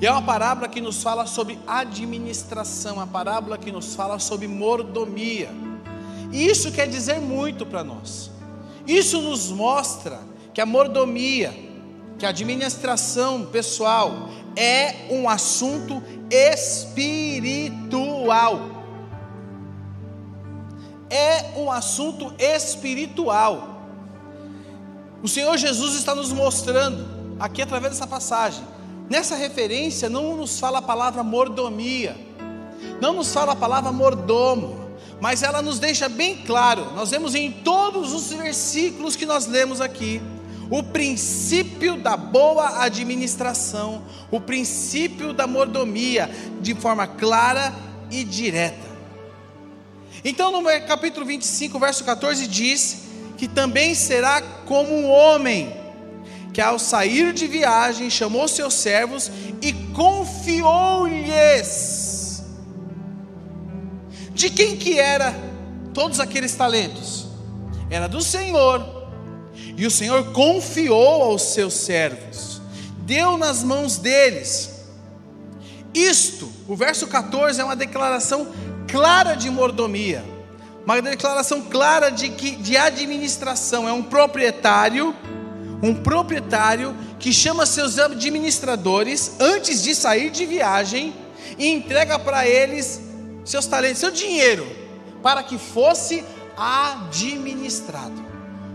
E 0.00 0.06
é 0.06 0.10
uma 0.10 0.22
parábola 0.22 0.68
que 0.68 0.80
nos 0.80 1.02
fala 1.02 1.26
sobre 1.26 1.58
administração, 1.66 2.94
uma 2.94 3.06
parábola 3.06 3.58
que 3.58 3.70
nos 3.70 3.94
fala 3.94 4.18
sobre 4.18 4.48
mordomia. 4.48 5.50
E 6.32 6.46
isso 6.46 6.72
quer 6.72 6.88
dizer 6.88 7.20
muito 7.20 7.66
para 7.66 7.84
nós. 7.84 8.30
Isso 8.86 9.20
nos 9.20 9.50
mostra 9.50 10.20
que 10.54 10.60
a 10.60 10.66
mordomia, 10.66 11.52
que 12.18 12.24
a 12.24 12.30
administração 12.30 13.46
pessoal 13.46 14.28
é 14.56 15.08
um 15.10 15.28
assunto 15.28 16.02
espiritual. 16.30 17.78
É 21.10 21.58
um 21.58 21.70
assunto 21.70 22.32
espiritual. 22.38 23.82
O 25.22 25.28
Senhor 25.28 25.56
Jesus 25.56 25.94
está 25.94 26.14
nos 26.14 26.32
mostrando 26.32 27.36
aqui 27.40 27.62
através 27.62 27.94
dessa 27.94 28.06
passagem 28.06 28.62
Nessa 29.08 29.34
referência 29.36 30.08
não 30.08 30.36
nos 30.36 30.60
fala 30.60 30.78
a 30.78 30.82
palavra 30.82 31.22
mordomia, 31.22 32.14
não 33.00 33.14
nos 33.14 33.32
fala 33.32 33.52
a 33.52 33.56
palavra 33.56 33.90
mordomo, 33.90 34.90
mas 35.18 35.42
ela 35.42 35.62
nos 35.62 35.78
deixa 35.78 36.10
bem 36.10 36.36
claro, 36.44 36.92
nós 36.94 37.10
vemos 37.10 37.34
em 37.34 37.50
todos 37.50 38.12
os 38.12 38.30
versículos 38.30 39.16
que 39.16 39.24
nós 39.24 39.46
lemos 39.46 39.80
aqui, 39.80 40.20
o 40.70 40.82
princípio 40.82 41.96
da 41.96 42.18
boa 42.18 42.82
administração, 42.82 44.02
o 44.30 44.38
princípio 44.38 45.32
da 45.32 45.46
mordomia, 45.46 46.30
de 46.60 46.74
forma 46.74 47.06
clara 47.06 47.72
e 48.10 48.22
direta. 48.24 48.87
Então, 50.24 50.50
no 50.50 50.62
capítulo 50.86 51.26
25, 51.26 51.78
verso 51.78 52.04
14, 52.04 52.46
diz 52.46 53.02
que 53.36 53.46
também 53.46 53.94
será 53.94 54.42
como 54.42 54.92
um 54.92 55.08
homem 55.08 55.76
que 56.52 56.60
ao 56.60 56.78
sair 56.78 57.32
de 57.32 57.46
viagem 57.46 58.10
chamou 58.10 58.48
seus 58.48 58.74
servos 58.74 59.30
e 59.62 59.72
confiou-lhes. 59.94 62.42
De 64.32 64.50
quem 64.50 64.76
que 64.76 64.98
era 64.98 65.32
todos 65.94 66.18
aqueles 66.18 66.54
talentos? 66.54 67.28
Era 67.90 68.08
do 68.08 68.20
Senhor. 68.20 68.98
E 69.76 69.86
o 69.86 69.90
Senhor 69.90 70.32
confiou 70.32 71.22
aos 71.22 71.42
seus 71.42 71.74
servos, 71.74 72.60
deu 72.98 73.36
nas 73.36 73.62
mãos 73.62 73.96
deles. 73.96 74.70
Isto, 75.94 76.50
o 76.66 76.74
verso 76.74 77.06
14 77.06 77.60
é 77.60 77.64
uma 77.64 77.76
declaração 77.76 78.48
clara 78.88 79.34
de 79.34 79.50
mordomia, 79.50 80.24
uma 80.84 81.00
declaração 81.00 81.62
clara 81.62 82.10
de 82.10 82.30
que 82.30 82.56
de 82.56 82.76
administração, 82.76 83.88
é 83.88 83.92
um 83.92 84.02
proprietário 84.02 85.14
um 85.82 85.94
proprietário 85.94 86.94
que 87.18 87.32
chama 87.32 87.64
seus 87.64 87.98
administradores 87.98 89.32
antes 89.38 89.82
de 89.82 89.94
sair 89.94 90.30
de 90.30 90.44
viagem 90.44 91.14
e 91.58 91.68
entrega 91.68 92.18
para 92.18 92.46
eles 92.46 93.00
seus 93.44 93.66
talentos, 93.66 93.98
seu 93.98 94.10
dinheiro, 94.10 94.66
para 95.22 95.42
que 95.42 95.56
fosse 95.56 96.24
administrado. 96.56 98.26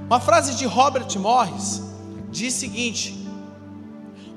Uma 0.06 0.20
frase 0.20 0.56
de 0.56 0.66
Robert 0.66 1.08
Morris 1.20 1.82
diz 2.30 2.56
o 2.56 2.60
seguinte: 2.60 3.23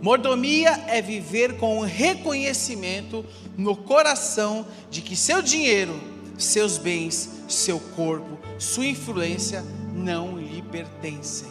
Mordomia 0.01 0.85
é 0.89 1.01
viver 1.01 1.57
com 1.57 1.79
o 1.79 1.83
reconhecimento 1.83 3.25
no 3.57 3.75
coração 3.75 4.67
de 4.91 5.01
que 5.01 5.17
seu 5.17 5.41
dinheiro, 5.41 5.99
seus 6.37 6.77
bens, 6.77 7.45
seu 7.49 7.81
corpo, 7.81 8.39
sua 8.59 8.87
influência 8.87 9.65
não 9.95 10.39
lhe 10.39 10.61
pertencem. 10.61 11.49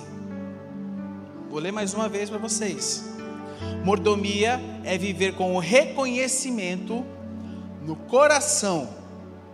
Vou 1.50 1.60
ler 1.60 1.72
mais 1.72 1.94
uma 1.94 2.08
vez 2.08 2.30
para 2.30 2.38
vocês. 2.38 3.04
Mordomia 3.84 4.60
é 4.84 4.98
viver 4.98 5.34
com 5.34 5.56
o 5.56 5.60
reconhecimento 5.60 7.04
no 7.84 7.96
coração. 7.96 8.90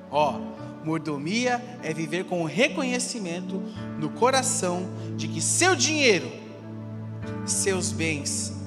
Ó, 0.10 0.40
mordomia 0.84 1.64
é 1.82 1.94
viver 1.94 2.26
com 2.26 2.42
o 2.42 2.46
reconhecimento 2.46 3.62
no 3.98 4.10
coração 4.10 4.90
de 5.16 5.30
que 5.30 5.42
seu 5.42 5.76
dinheiro, 5.76 6.30
seus 7.46 7.92
bens, 7.92 8.61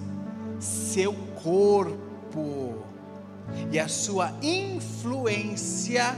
seu 0.65 1.13
corpo 1.43 2.85
e 3.71 3.79
a 3.79 3.89
sua 3.89 4.33
influência 4.43 6.17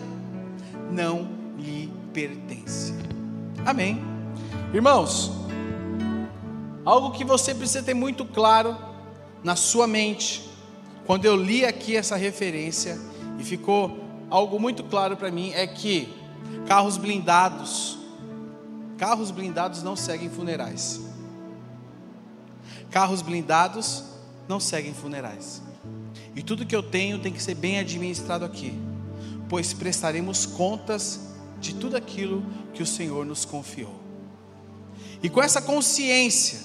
não 0.91 1.29
lhe 1.59 1.93
pertence. 2.13 2.95
Amém. 3.65 4.01
Irmãos, 4.73 5.33
algo 6.85 7.11
que 7.11 7.25
você 7.25 7.55
precisa 7.55 7.83
ter 7.83 7.95
muito 7.95 8.25
claro 8.25 8.77
na 9.43 9.57
sua 9.57 9.87
mente, 9.87 10.49
quando 11.05 11.25
eu 11.25 11.37
li 11.37 11.65
aqui 11.65 11.97
essa 11.97 12.17
referência 12.17 12.99
e 13.39 13.45
ficou 13.45 14.05
algo 14.31 14.59
muito 14.59 14.85
claro 14.85 15.17
para 15.17 15.31
mim 15.31 15.53
é 15.53 15.67
que 15.67 16.13
carros 16.67 16.97
blindados, 16.97 17.99
carros 18.97 19.31
blindados 19.31 19.83
não 19.83 19.97
seguem 19.97 20.31
funerais. 20.31 21.01
Carros 22.91 23.21
blindados 23.21 24.16
não 24.49 24.61
seguem 24.61 24.95
funerais. 24.95 25.63
E 26.35 26.43
tudo 26.43 26.67
que 26.67 26.77
eu 26.77 26.83
tenho 26.83 27.19
tem 27.19 27.33
que 27.33 27.43
ser 27.43 27.55
bem 27.55 27.79
administrado 27.79 28.45
aqui, 28.45 28.73
pois 29.49 29.73
prestaremos 29.73 30.47
contas 30.47 31.21
de 31.61 31.75
tudo 31.75 31.97
aquilo 31.97 32.45
que 32.75 32.83
o 32.83 32.87
Senhor 32.87 33.25
nos 33.25 33.45
confiou. 33.45 34.01
E 35.23 35.29
com 35.29 35.43
essa 35.43 35.63
consciência, 35.63 36.61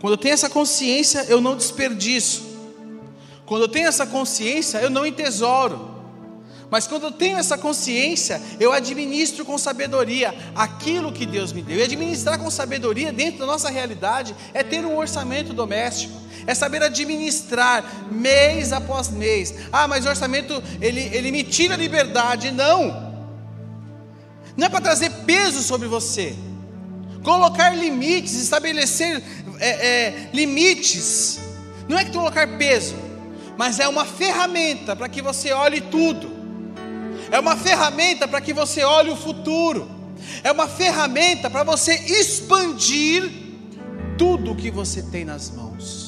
quando 0.00 0.14
eu 0.14 0.18
tenho 0.18 0.34
essa 0.34 0.50
consciência, 0.50 1.24
eu 1.28 1.40
não 1.40 1.56
desperdiço. 1.56 2.42
Quando 3.46 3.62
eu 3.62 3.68
tenho 3.68 3.88
essa 3.88 4.06
consciência, 4.06 4.78
eu 4.78 4.90
não 4.90 5.06
entesouro. 5.06 5.96
Mas 6.70 6.86
quando 6.86 7.04
eu 7.04 7.12
tenho 7.12 7.38
essa 7.38 7.56
consciência, 7.56 8.40
eu 8.60 8.72
administro 8.72 9.44
com 9.44 9.56
sabedoria 9.56 10.34
aquilo 10.54 11.12
que 11.12 11.24
Deus 11.24 11.52
me 11.52 11.62
deu. 11.62 11.78
E 11.78 11.82
administrar 11.82 12.38
com 12.38 12.50
sabedoria 12.50 13.12
dentro 13.12 13.40
da 13.40 13.46
nossa 13.46 13.70
realidade 13.70 14.36
é 14.52 14.62
ter 14.62 14.84
um 14.84 14.96
orçamento 14.96 15.54
doméstico, 15.54 16.14
é 16.48 16.54
saber 16.54 16.82
administrar 16.82 17.84
mês 18.10 18.72
após 18.72 19.08
mês. 19.08 19.54
Ah, 19.70 19.86
mas 19.86 20.04
o 20.04 20.08
orçamento 20.08 20.60
ele, 20.80 21.02
ele 21.12 21.30
me 21.30 21.44
tira 21.44 21.74
a 21.74 21.76
liberdade. 21.76 22.50
Não, 22.50 23.12
não 24.56 24.66
é 24.66 24.68
para 24.68 24.80
trazer 24.80 25.10
peso 25.26 25.62
sobre 25.62 25.86
você, 25.86 26.34
colocar 27.22 27.76
limites, 27.76 28.32
estabelecer 28.34 29.22
é, 29.60 29.68
é, 29.68 30.30
limites, 30.32 31.38
não 31.86 31.98
é 31.98 32.04
que 32.04 32.12
colocar 32.12 32.48
peso, 32.58 32.96
mas 33.56 33.78
é 33.78 33.86
uma 33.86 34.06
ferramenta 34.06 34.96
para 34.96 35.08
que 35.08 35.20
você 35.20 35.52
olhe 35.52 35.82
tudo 35.82 36.38
é 37.30 37.38
uma 37.38 37.56
ferramenta 37.56 38.26
para 38.26 38.40
que 38.40 38.52
você 38.52 38.82
olhe 38.82 39.10
o 39.10 39.16
futuro, 39.16 39.86
é 40.42 40.50
uma 40.50 40.66
ferramenta 40.66 41.50
para 41.50 41.62
você 41.62 41.94
expandir 41.94 43.30
tudo 44.16 44.52
o 44.52 44.56
que 44.56 44.70
você 44.70 45.02
tem 45.02 45.24
nas 45.24 45.50
mãos. 45.50 46.07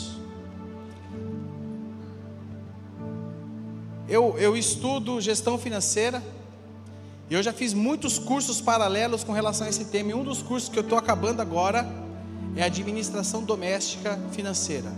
Eu, 4.10 4.36
eu 4.38 4.56
estudo 4.56 5.20
gestão 5.20 5.56
financeira, 5.56 6.20
e 7.30 7.34
eu 7.34 7.40
já 7.40 7.52
fiz 7.52 7.72
muitos 7.72 8.18
cursos 8.18 8.60
paralelos 8.60 9.22
com 9.22 9.30
relação 9.30 9.68
a 9.68 9.70
esse 9.70 9.84
tema, 9.84 10.10
e 10.10 10.14
um 10.14 10.24
dos 10.24 10.42
cursos 10.42 10.68
que 10.68 10.76
eu 10.76 10.82
estou 10.82 10.98
acabando 10.98 11.40
agora 11.40 11.88
é 12.56 12.64
administração 12.64 13.44
doméstica 13.44 14.18
financeira. 14.32 14.90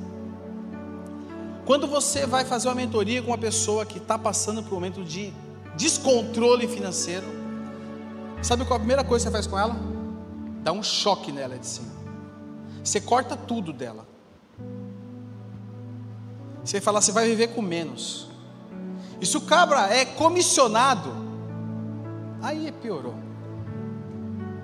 Quando 1.67 1.87
você 1.87 2.27
vai 2.27 2.47
fazer 2.47 2.69
uma 2.69 2.75
mentoria 2.75 3.21
com 3.21 3.29
uma 3.29 3.37
pessoa 3.37 3.85
que 3.85 3.99
está 3.99 4.19
passando 4.19 4.63
por 4.63 4.73
um 4.73 4.77
momento 4.77 5.05
de 5.05 5.31
descontrole 5.77 6.67
financeiro, 6.67 7.27
sabe 8.41 8.65
qual 8.65 8.77
a 8.77 8.81
primeira 8.81 9.05
coisa 9.05 9.27
que 9.27 9.31
você 9.31 9.33
faz 9.33 9.47
com 9.47 9.59
ela? 9.59 9.77
Dá 10.63 10.73
um 10.73 10.83
choque 10.83 11.31
nela 11.31 11.59
de 11.59 11.67
cima. 11.67 11.93
Você 12.83 12.99
corta 12.99 13.37
tudo 13.37 13.75
dela. 13.75 14.09
Você 16.65 16.81
fala, 16.81 16.99
você 17.03 17.13
vai 17.13 17.29
viver 17.29 17.49
com 17.49 17.61
menos. 17.61 18.32
E 19.23 19.27
se 19.27 19.37
o 19.37 19.41
cabra 19.43 19.87
é 19.95 20.05
comissionado, 20.05 21.15
aí 22.43 22.73
piorou. 22.73 23.15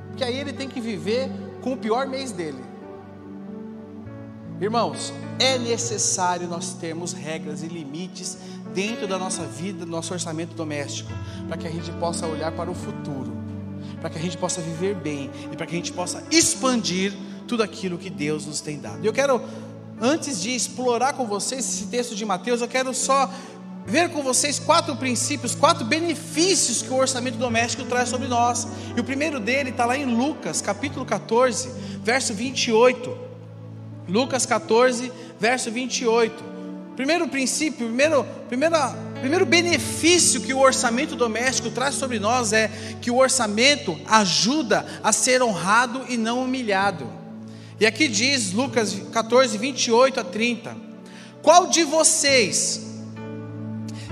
Porque 0.09 0.25
aí 0.25 0.37
ele 0.37 0.53
tem 0.53 0.69
que 0.69 0.81
viver 0.81 1.31
com 1.63 1.75
o 1.75 1.77
pior 1.77 2.09
mês 2.09 2.33
dele. 2.33 2.59
Irmãos, 4.61 5.13
é 5.39 5.57
necessário 5.57 6.49
nós 6.49 6.73
termos 6.73 7.13
regras 7.13 7.63
e 7.63 7.69
limites 7.69 8.37
dentro 8.75 9.07
da 9.07 9.17
nossa 9.17 9.45
vida, 9.45 9.87
do 9.87 9.91
nosso 9.93 10.13
orçamento 10.13 10.57
doméstico, 10.57 11.13
para 11.47 11.57
que 11.57 11.69
a 11.69 11.71
gente 11.71 11.93
possa 11.93 12.27
olhar 12.27 12.51
para 12.51 12.69
o 12.69 12.75
futuro, 12.75 13.33
para 14.01 14.11
que 14.11 14.19
a 14.19 14.21
gente 14.21 14.37
possa 14.37 14.61
viver 14.61 14.97
bem 14.97 15.31
e 15.53 15.57
para 15.57 15.67
que 15.67 15.75
a 15.75 15.79
gente 15.79 15.93
possa 15.93 16.25
expandir 16.33 17.13
tudo 17.47 17.63
aquilo 17.63 17.97
que 17.97 18.11
Deus 18.11 18.45
nos 18.45 18.61
tem 18.61 18.81
dado. 18.81 19.05
Eu 19.05 19.13
quero, 19.13 19.41
antes 20.01 20.43
de 20.43 20.53
explorar 20.53 21.13
com 21.13 21.29
vocês 21.29 21.61
esse 21.61 21.87
texto 21.87 22.17
de 22.17 22.25
Mateus, 22.25 22.61
eu 22.61 22.67
quero 22.67 22.93
só 22.93 23.31
ver 23.87 24.11
com 24.11 24.23
vocês 24.23 24.59
quatro 24.59 24.95
princípios, 24.97 25.55
quatro 25.55 25.85
benefícios 25.85 26.83
que 26.83 26.91
o 26.91 26.97
orçamento 26.97 27.39
doméstico 27.39 27.85
traz 27.85 28.09
sobre 28.09 28.29
nós. 28.29 28.67
E 28.97 29.01
o 29.01 29.05
primeiro 29.05 29.41
dele 29.41 29.71
está 29.71 29.87
lá 29.87 29.97
em 29.97 30.05
Lucas, 30.05 30.61
capítulo 30.61 31.05
14, 31.05 31.71
verso 32.03 32.35
28. 32.35 33.17
Lucas 34.09 34.47
14, 34.47 35.13
verso 35.39 35.71
28. 35.71 36.49
Primeiro 36.97 37.29
princípio, 37.29 37.87
primeiro, 37.87 38.27
primeiro, 38.49 38.75
primeiro 39.21 39.47
benefício 39.47 40.41
que 40.41 40.53
o 40.53 40.59
orçamento 40.59 41.15
doméstico 41.15 41.71
traz 41.71 41.95
sobre 41.95 42.19
nós 42.19 42.53
é 42.53 42.69
que 43.01 43.09
o 43.09 43.19
orçamento 43.19 43.97
ajuda 44.05 44.85
a 45.01 45.13
ser 45.13 45.41
honrado 45.41 46.05
e 46.09 46.17
não 46.17 46.43
humilhado. 46.43 47.07
E 47.79 47.87
aqui 47.87 48.09
diz 48.09 48.51
Lucas 48.51 48.97
14, 49.13 49.57
28 49.57 50.19
a 50.19 50.25
30: 50.25 50.77
Qual 51.41 51.69
de 51.69 51.85
vocês, 51.85 52.88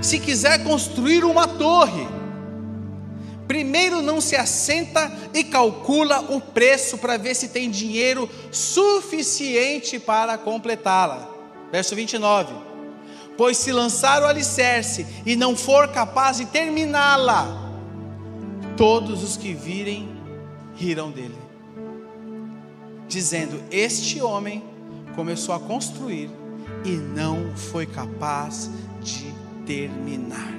se 0.01 0.19
quiser 0.19 0.63
construir 0.63 1.23
uma 1.23 1.47
torre, 1.47 2.07
Primeiro 3.47 4.01
não 4.01 4.19
se 4.19 4.35
assenta 4.35 5.09
e 5.33 5.41
calcula 5.41 6.19
o 6.33 6.41
preço 6.41 6.97
para 6.97 7.15
ver 7.15 7.33
se 7.33 7.47
tem 7.47 7.71
dinheiro 7.71 8.29
suficiente 8.51 9.97
para 9.99 10.37
completá-la. 10.37 11.29
Verso 11.71 11.95
29. 11.95 12.53
Pois 13.37 13.57
se 13.57 13.71
lançar 13.71 14.21
o 14.21 14.25
alicerce 14.25 15.07
e 15.25 15.35
não 15.35 15.55
for 15.55 15.87
capaz 15.89 16.37
de 16.37 16.45
terminá-la, 16.47 17.47
todos 18.75 19.23
os 19.23 19.37
que 19.37 19.53
virem 19.53 20.09
rirão 20.75 21.09
dele, 21.09 21.37
dizendo: 23.07 23.63
Este 23.71 24.21
homem 24.21 24.63
começou 25.15 25.55
a 25.55 25.59
construir 25.59 26.29
e 26.83 26.91
não 26.91 27.55
foi 27.55 27.85
capaz 27.85 28.69
de 29.01 29.33
terminar. 29.67 30.51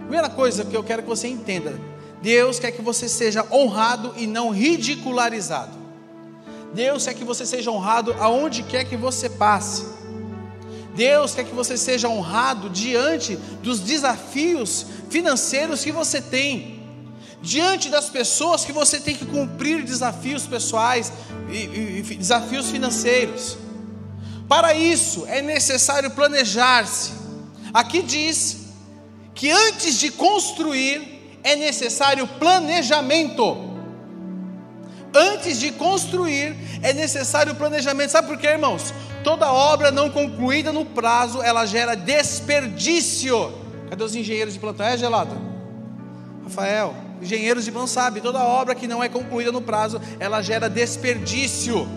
Primeira 0.00 0.28
coisa 0.28 0.64
que 0.64 0.76
eu 0.76 0.84
quero 0.84 1.02
que 1.02 1.08
você 1.08 1.26
entenda 1.26 1.90
Deus 2.22 2.58
quer 2.58 2.72
que 2.72 2.82
você 2.82 3.08
seja 3.08 3.46
honrado 3.50 4.14
e 4.16 4.26
não 4.26 4.50
ridicularizado. 4.50 5.78
Deus 6.74 7.04
quer 7.04 7.14
que 7.14 7.24
você 7.24 7.46
seja 7.46 7.70
honrado 7.70 8.14
aonde 8.18 8.62
quer 8.62 8.84
que 8.84 8.96
você 8.96 9.28
passe. 9.28 9.86
Deus 10.94 11.34
quer 11.34 11.44
que 11.44 11.54
você 11.54 11.76
seja 11.76 12.08
honrado 12.08 12.68
diante 12.68 13.36
dos 13.62 13.80
desafios 13.80 14.86
financeiros 15.08 15.82
que 15.82 15.90
você 15.90 16.20
tem, 16.20 16.82
diante 17.40 17.88
das 17.88 18.10
pessoas 18.10 18.64
que 18.64 18.72
você 18.72 19.00
tem 19.00 19.16
que 19.16 19.24
cumprir 19.24 19.82
desafios 19.82 20.46
pessoais 20.46 21.12
e, 21.50 22.00
e 22.00 22.02
desafios 22.16 22.70
financeiros. 22.70 23.56
Para 24.46 24.74
isso 24.74 25.24
é 25.26 25.40
necessário 25.40 26.10
planejar-se. 26.10 27.19
Aqui 27.72 28.02
diz 28.02 28.68
que 29.34 29.50
antes 29.50 29.98
de 29.98 30.10
construir, 30.10 31.38
é 31.42 31.56
necessário 31.56 32.26
planejamento. 32.26 33.70
Antes 35.14 35.58
de 35.58 35.72
construir, 35.72 36.56
é 36.82 36.92
necessário 36.92 37.54
planejamento. 37.54 38.10
Sabe 38.10 38.28
por 38.28 38.38
quê, 38.38 38.48
irmãos? 38.48 38.92
Toda 39.24 39.52
obra 39.52 39.90
não 39.90 40.10
concluída 40.10 40.72
no 40.72 40.84
prazo, 40.84 41.42
ela 41.42 41.66
gera 41.66 41.94
desperdício. 41.94 43.52
Cadê 43.88 44.04
os 44.04 44.14
engenheiros 44.14 44.54
de 44.54 44.60
plantão? 44.60 44.86
É 44.86 44.96
gelado? 44.96 45.36
Rafael, 46.44 46.94
engenheiros 47.20 47.64
de 47.64 47.72
plantão 47.72 47.86
sabe, 47.86 48.20
toda 48.20 48.42
obra 48.44 48.74
que 48.74 48.86
não 48.86 49.02
é 49.02 49.08
concluída 49.08 49.50
no 49.50 49.60
prazo, 49.60 50.00
ela 50.18 50.40
gera 50.40 50.70
desperdício. 50.70 51.88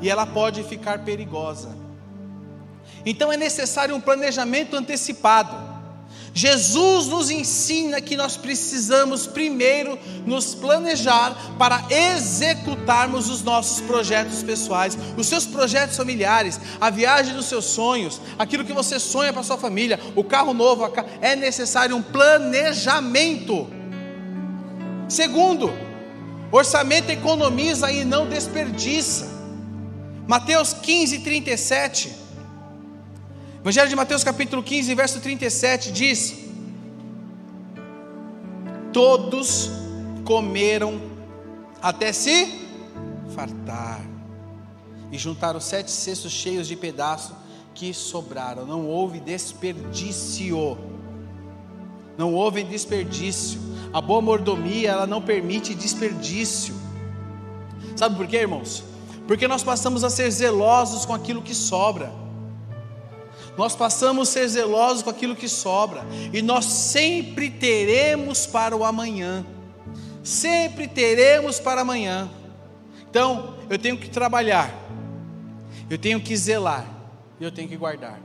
E 0.00 0.08
ela 0.08 0.26
pode 0.26 0.62
ficar 0.62 1.00
perigosa. 1.00 1.81
Então 3.04 3.32
é 3.32 3.36
necessário 3.36 3.94
um 3.94 4.00
planejamento 4.00 4.76
antecipado. 4.76 5.72
Jesus 6.34 7.08
nos 7.08 7.30
ensina 7.30 8.00
que 8.00 8.16
nós 8.16 8.38
precisamos 8.38 9.26
primeiro 9.26 9.98
nos 10.24 10.54
planejar 10.54 11.36
para 11.58 11.84
executarmos 11.90 13.28
os 13.28 13.42
nossos 13.42 13.80
projetos 13.82 14.42
pessoais, 14.42 14.96
os 15.16 15.26
seus 15.26 15.44
projetos 15.44 15.96
familiares, 15.96 16.58
a 16.80 16.88
viagem 16.88 17.34
dos 17.34 17.46
seus 17.46 17.66
sonhos, 17.66 18.18
aquilo 18.38 18.64
que 18.64 18.72
você 18.72 18.98
sonha 18.98 19.32
para 19.32 19.42
sua 19.42 19.58
família, 19.58 20.00
o 20.16 20.24
carro 20.24 20.54
novo, 20.54 20.90
é 21.20 21.36
necessário 21.36 21.94
um 21.94 22.02
planejamento. 22.02 23.68
Segundo, 25.08 25.70
orçamento 26.50 27.10
economiza 27.10 27.92
e 27.92 28.06
não 28.06 28.26
desperdiça. 28.26 29.30
Mateus 30.26 30.72
15, 30.72 31.18
37. 31.18 32.21
Evangelho 33.62 33.90
de 33.90 33.94
Mateus, 33.94 34.24
capítulo 34.24 34.60
15, 34.60 34.92
verso 34.92 35.20
37 35.20 35.92
diz: 35.92 36.34
Todos 38.92 39.70
comeram 40.24 41.00
até 41.80 42.12
se 42.12 42.58
fartar, 43.32 44.00
e 45.12 45.16
juntaram 45.16 45.60
sete 45.60 45.92
cestos 45.92 46.32
cheios 46.32 46.66
de 46.66 46.74
pedaços 46.74 47.36
que 47.72 47.94
sobraram. 47.94 48.66
Não 48.66 48.88
houve 48.88 49.20
desperdício. 49.20 50.76
Não 52.18 52.34
houve 52.34 52.64
desperdício. 52.64 53.60
A 53.92 54.00
boa 54.00 54.20
mordomia, 54.20 54.90
ela 54.90 55.06
não 55.06 55.22
permite 55.22 55.72
desperdício. 55.72 56.74
Sabe 57.94 58.16
por 58.16 58.26
quê, 58.26 58.38
irmãos? 58.38 58.82
Porque 59.28 59.46
nós 59.46 59.62
passamos 59.62 60.02
a 60.02 60.10
ser 60.10 60.28
zelosos 60.32 61.06
com 61.06 61.14
aquilo 61.14 61.40
que 61.40 61.54
sobra 61.54 62.21
nós 63.56 63.76
passamos 63.76 64.28
a 64.28 64.32
ser 64.32 64.48
zelosos 64.48 65.02
com 65.02 65.10
aquilo 65.10 65.36
que 65.36 65.48
sobra, 65.48 66.04
e 66.32 66.40
nós 66.40 66.64
sempre 66.64 67.50
teremos 67.50 68.46
para 68.46 68.76
o 68.76 68.84
amanhã, 68.84 69.44
sempre 70.22 70.88
teremos 70.88 71.60
para 71.60 71.82
amanhã. 71.82 72.30
Então, 73.10 73.56
eu 73.68 73.78
tenho 73.78 73.98
que 73.98 74.08
trabalhar, 74.08 74.72
eu 75.90 75.98
tenho 75.98 76.20
que 76.20 76.36
zelar, 76.36 76.86
e 77.38 77.44
eu 77.44 77.52
tenho 77.52 77.68
que 77.68 77.76
guardar. 77.76 78.18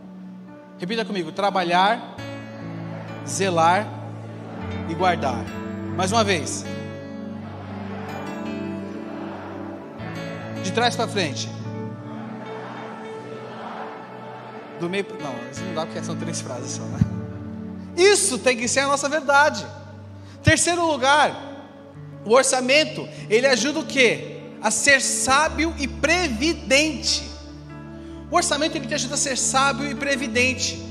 Repita 0.79 1.03
comigo: 1.03 1.31
trabalhar, 1.31 2.15
zelar 3.27 3.87
e 4.89 4.93
guardar. 4.93 5.43
Mais 5.95 6.11
uma 6.11 6.23
vez. 6.23 6.63
De 10.63 10.71
trás 10.71 10.95
para 10.95 11.07
frente. 11.07 11.56
Do 14.79 14.89
meio. 14.89 15.05
Não, 15.21 15.51
isso 15.51 15.61
não 15.63 15.73
dá 15.73 15.85
porque 15.85 16.03
são 16.03 16.15
três 16.15 16.41
frases 16.41 16.71
só, 16.71 16.83
né? 16.83 16.99
Isso 17.97 18.37
tem 18.37 18.55
que 18.55 18.67
ser 18.67 18.81
a 18.81 18.87
nossa 18.87 19.09
verdade. 19.09 19.65
Terceiro 20.43 20.85
lugar, 20.85 21.35
o 22.23 22.31
orçamento, 22.31 23.07
ele 23.29 23.47
ajuda 23.47 23.79
o 23.79 23.85
quê? 23.85 24.37
A 24.61 24.69
ser 24.69 25.01
sábio 25.01 25.73
e 25.79 25.87
previdente. 25.87 27.23
O 28.29 28.35
orçamento 28.35 28.75
ele 28.75 28.87
te 28.87 28.93
ajuda 28.93 29.15
a 29.15 29.17
ser 29.17 29.37
sábio 29.37 29.89
e 29.89 29.95
previdente. 29.95 30.85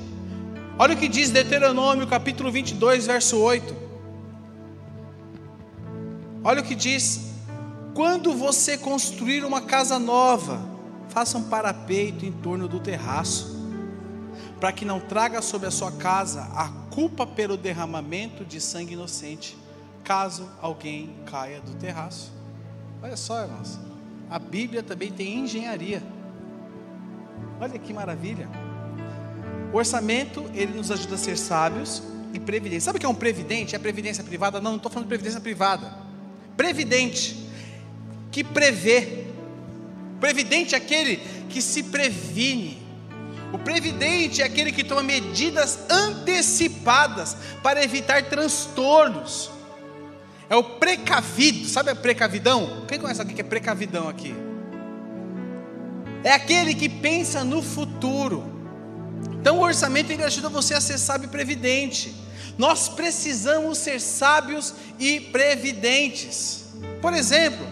Olha 0.78 0.94
o 0.94 0.96
que 0.96 1.08
diz 1.08 1.30
Deuteronômio, 1.30 2.06
capítulo 2.06 2.50
22, 2.50 3.06
verso 3.06 3.38
8. 3.38 3.74
Olha 6.42 6.60
o 6.60 6.64
que 6.64 6.74
diz: 6.74 7.32
Quando 7.94 8.34
você 8.34 8.76
construir 8.76 9.44
uma 9.44 9.60
casa 9.60 9.98
nova, 9.98 10.60
faça 11.08 11.38
um 11.38 11.44
parapeito 11.44 12.26
em 12.26 12.32
torno 12.32 12.68
do 12.68 12.80
terraço 12.80 13.55
para 14.66 14.72
que 14.72 14.84
não 14.84 14.98
traga 14.98 15.40
sobre 15.40 15.68
a 15.68 15.70
sua 15.70 15.92
casa 15.92 16.42
a 16.52 16.68
culpa 16.90 17.24
pelo 17.24 17.56
derramamento 17.56 18.44
de 18.44 18.60
sangue 18.60 18.94
inocente, 18.94 19.56
caso 20.02 20.50
alguém 20.60 21.14
caia 21.24 21.60
do 21.60 21.72
terraço. 21.74 22.32
Olha 23.00 23.16
só, 23.16 23.42
irmãos, 23.42 23.78
a 24.28 24.40
Bíblia 24.40 24.82
também 24.82 25.12
tem 25.12 25.38
engenharia. 25.38 26.02
Olha 27.60 27.78
que 27.78 27.92
maravilha. 27.92 28.48
O 29.72 29.76
orçamento, 29.76 30.50
ele 30.52 30.76
nos 30.76 30.90
ajuda 30.90 31.14
a 31.14 31.18
ser 31.18 31.38
sábios 31.38 32.02
e 32.34 32.40
previdentes. 32.40 32.82
Sabe 32.82 32.96
o 32.96 33.00
que 33.00 33.06
é 33.06 33.08
um 33.08 33.14
previdente? 33.14 33.76
É 33.76 33.78
previdência 33.78 34.24
privada? 34.24 34.60
Não, 34.60 34.72
não 34.72 34.78
estou 34.78 34.90
falando 34.90 35.06
de 35.06 35.10
previdência 35.10 35.40
privada. 35.40 35.94
Previdente, 36.56 37.48
que 38.32 38.42
prevê. 38.42 39.26
Previdente 40.18 40.74
é 40.74 40.78
aquele 40.78 41.18
que 41.48 41.62
se 41.62 41.84
previne 41.84 42.84
o 43.52 43.58
previdente 43.58 44.42
é 44.42 44.44
aquele 44.44 44.72
que 44.72 44.84
toma 44.84 45.02
medidas 45.02 45.78
antecipadas 45.90 47.36
para 47.62 47.82
evitar 47.82 48.24
transtornos. 48.24 49.50
É 50.48 50.56
o 50.56 50.62
precavido, 50.62 51.68
sabe 51.68 51.90
a 51.90 51.96
precavidão? 51.96 52.84
Quem 52.86 52.98
conhece 52.98 53.20
alguém 53.20 53.34
que 53.34 53.40
é 53.40 53.44
precavidão 53.44 54.08
aqui? 54.08 54.34
É 56.22 56.32
aquele 56.32 56.74
que 56.74 56.88
pensa 56.88 57.44
no 57.44 57.62
futuro. 57.62 58.44
Então 59.40 59.58
o 59.58 59.62
orçamento 59.62 60.10
ele 60.10 60.24
ajuda 60.24 60.48
você 60.48 60.74
a 60.74 60.80
ser 60.80 60.98
sábio 60.98 61.26
e 61.26 61.30
previdente. 61.30 62.14
Nós 62.58 62.88
precisamos 62.88 63.78
ser 63.78 64.00
sábios 64.00 64.74
e 64.98 65.20
previdentes. 65.20 66.64
Por 67.00 67.12
exemplo, 67.12 67.64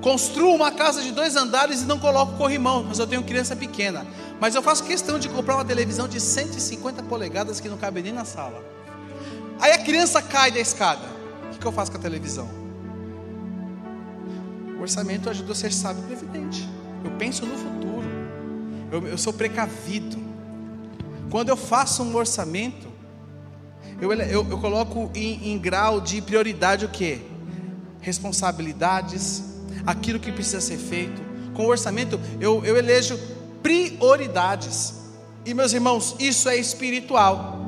construo 0.00 0.54
uma 0.54 0.70
casa 0.70 1.02
de 1.02 1.10
dois 1.10 1.36
andares 1.36 1.82
e 1.82 1.84
não 1.84 1.98
coloco 1.98 2.36
corrimão, 2.36 2.84
mas 2.84 2.98
eu 2.98 3.06
tenho 3.06 3.22
criança 3.22 3.56
pequena. 3.56 4.06
Mas 4.44 4.54
eu 4.54 4.60
faço 4.60 4.84
questão 4.84 5.18
de 5.18 5.26
comprar 5.30 5.54
uma 5.54 5.64
televisão 5.64 6.06
de 6.06 6.20
150 6.20 7.04
polegadas 7.04 7.60
que 7.60 7.68
não 7.70 7.78
cabe 7.78 8.02
nem 8.02 8.12
na 8.12 8.26
sala. 8.26 8.62
Aí 9.58 9.72
a 9.72 9.78
criança 9.78 10.20
cai 10.20 10.50
da 10.50 10.60
escada. 10.60 11.00
O 11.54 11.58
que 11.58 11.64
eu 11.64 11.72
faço 11.72 11.90
com 11.90 11.96
a 11.96 12.00
televisão? 12.02 12.46
O 14.76 14.82
orçamento 14.82 15.30
ajuda 15.30 15.52
a 15.52 15.54
ser 15.54 15.72
sábio 15.72 16.02
e 16.02 16.06
previdente. 16.08 16.68
Eu 17.02 17.12
penso 17.12 17.46
no 17.46 17.56
futuro. 17.56 18.06
Eu, 18.92 19.08
eu 19.08 19.16
sou 19.16 19.32
precavido. 19.32 20.18
Quando 21.30 21.48
eu 21.48 21.56
faço 21.56 22.02
um 22.02 22.14
orçamento, 22.14 22.86
eu, 23.98 24.12
eu, 24.12 24.46
eu 24.50 24.58
coloco 24.58 25.10
em, 25.14 25.52
em 25.52 25.58
grau 25.58 26.02
de 26.02 26.20
prioridade 26.20 26.84
o 26.84 26.90
que? 26.90 27.22
Responsabilidades, 28.02 29.42
aquilo 29.86 30.20
que 30.20 30.30
precisa 30.30 30.60
ser 30.60 30.76
feito. 30.76 31.22
Com 31.54 31.62
o 31.62 31.68
orçamento, 31.68 32.20
eu, 32.38 32.62
eu 32.62 32.76
elejo 32.76 33.18
prioridades. 33.64 34.92
E 35.46 35.54
meus 35.54 35.72
irmãos, 35.72 36.14
isso 36.20 36.50
é 36.50 36.56
espiritual. 36.56 37.58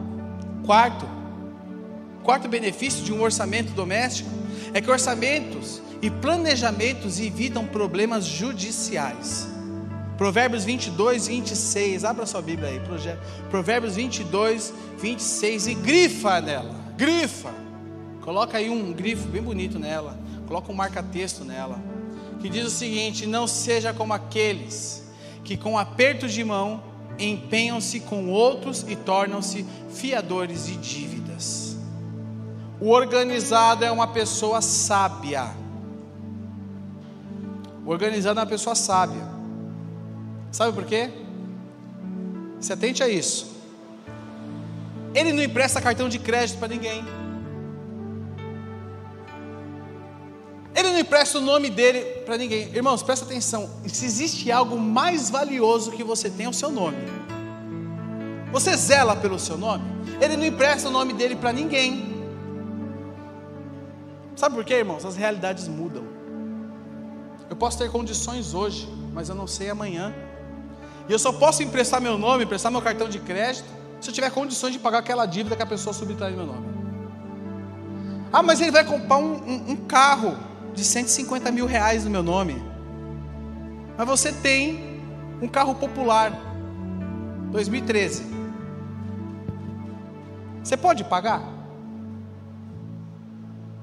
Quarto, 0.67 1.09
quarto 2.23 2.47
benefício 2.47 3.03
de 3.03 3.15
um 3.15 3.23
orçamento 3.23 3.73
doméstico 3.73 4.29
é 4.75 4.81
que 4.81 4.91
orçamentos 4.91 5.81
e 6.03 6.11
planejamentos 6.11 7.19
evitam 7.19 7.67
problemas 7.67 8.27
judiciais. 8.27 9.49
Provérbios 10.19 10.65
22, 10.65 11.29
26, 11.29 12.05
abra 12.05 12.27
sua 12.27 12.43
Bíblia 12.43 12.69
aí, 12.69 12.81
Provérbios 13.51 13.97
22, 13.97 14.73
26 14.99 15.67
e 15.67 15.75
grifa 15.75 16.41
nela, 16.43 16.75
grifa. 16.97 17.53
Coloca 18.21 18.59
aí 18.59 18.69
um 18.69 18.93
grifo 18.93 19.29
bem 19.29 19.43
bonito 19.43 19.79
nela, 19.79 20.19
coloca 20.47 20.71
um 20.71 20.75
marca-texto 20.75 21.45
nela, 21.45 21.79
que 22.41 22.49
diz 22.49 22.67
o 22.67 22.71
seguinte: 22.71 23.27
Não 23.27 23.47
seja 23.47 23.93
como 23.93 24.15
aqueles 24.15 25.06
que 25.47 25.57
com 25.57 25.79
apertos 25.79 26.33
de 26.33 26.43
mão 26.43 26.83
empenham-se 27.19 28.01
com 28.01 28.29
outros 28.29 28.85
e 28.89 28.97
tornam-se 28.97 29.65
fiadores 29.89 30.67
de 30.67 30.77
dívidas. 30.77 31.77
O 32.81 32.91
organizado 32.91 33.85
é 33.85 33.91
uma 33.91 34.09
pessoa 34.09 34.61
sábia. 34.61 35.55
O 37.87 37.91
organizado 37.91 38.41
é 38.41 38.43
uma 38.43 38.49
pessoa 38.49 38.75
sábia. 38.75 39.23
Sabe 40.51 40.73
por 40.73 40.85
quê? 40.85 41.11
Se 42.61 42.73
atente 42.73 43.03
a 43.03 43.09
isso. 43.09 43.55
Ele 45.15 45.33
não 45.33 45.43
empresta 45.43 45.81
cartão 45.81 46.09
de 46.09 46.19
crédito 46.19 46.59
para 46.59 46.69
ninguém. 46.69 47.05
Ele 50.77 50.91
não 50.91 50.99
empresta 50.99 51.39
o 51.39 51.41
nome 51.41 51.71
dele 51.71 52.03
para 52.27 52.37
ninguém. 52.37 52.69
Irmãos, 52.75 53.03
presta 53.03 53.25
atenção. 53.25 53.71
Se 53.87 54.05
existe 54.05 54.53
algo 54.53 54.79
mais 54.79 55.31
valioso 55.31 55.91
que 55.91 56.05
você 56.05 56.29
tem, 56.29 56.45
é 56.45 56.49
o 56.51 56.53
seu 56.53 56.71
nome. 56.71 56.99
Você 58.53 58.77
zela 58.77 59.17
pelo 59.17 59.39
seu 59.39 59.57
nome? 59.57 59.85
Ele 60.21 60.37
não 60.37 60.45
empresta 60.45 60.89
o 60.91 60.93
nome 60.93 61.15
dele 61.15 61.35
para 61.35 61.51
ninguém. 61.51 62.15
Sabe 64.37 64.55
por 64.55 64.67
quê, 64.67 64.75
irmãos? 64.75 65.03
As 65.07 65.17
realidades 65.17 65.67
mudam. 65.67 66.05
Eu 67.49 67.57
posso 67.57 67.79
ter 67.79 67.91
condições 67.91 68.53
hoje, 68.53 68.87
mas 69.15 69.31
eu 69.31 69.35
não 69.35 69.47
sei 69.47 69.71
amanhã. 69.71 70.15
E 71.09 71.13
eu 71.13 71.19
só 71.19 71.33
posso 71.33 71.63
emprestar 71.63 72.03
meu 72.03 72.19
nome, 72.19 72.45
emprestar 72.45 72.71
meu 72.71 72.83
cartão 72.83 73.09
de 73.09 73.19
crédito, 73.19 73.65
se 73.99 74.11
eu 74.11 74.15
tiver 74.15 74.31
condições 74.31 74.75
de 74.75 74.79
pagar 74.79 74.99
aquela 74.99 75.25
dívida 75.25 75.57
que 75.57 75.63
a 75.63 75.67
pessoa 75.67 75.95
subtraiu 75.95 76.37
meu 76.37 76.47
nome. 76.47 76.67
Ah, 78.31 78.43
mas 78.43 78.61
ele 78.61 78.71
vai 78.71 78.85
comprar 78.85 79.17
um, 79.17 79.37
um, 79.37 79.71
um 79.71 79.77
carro 79.77 80.37
de 80.77 80.85
150 80.85 81.51
mil 81.51 81.67
reais 81.67 82.05
no 82.05 82.11
meu 82.11 82.23
nome. 82.23 82.63
Mas 83.97 84.07
você 84.07 84.31
tem 84.31 85.01
um 85.41 85.49
carro 85.49 85.75
popular, 85.75 86.31
2013. 87.51 88.27
Você 90.63 90.77
pode 90.77 91.03
pagar? 91.05 91.43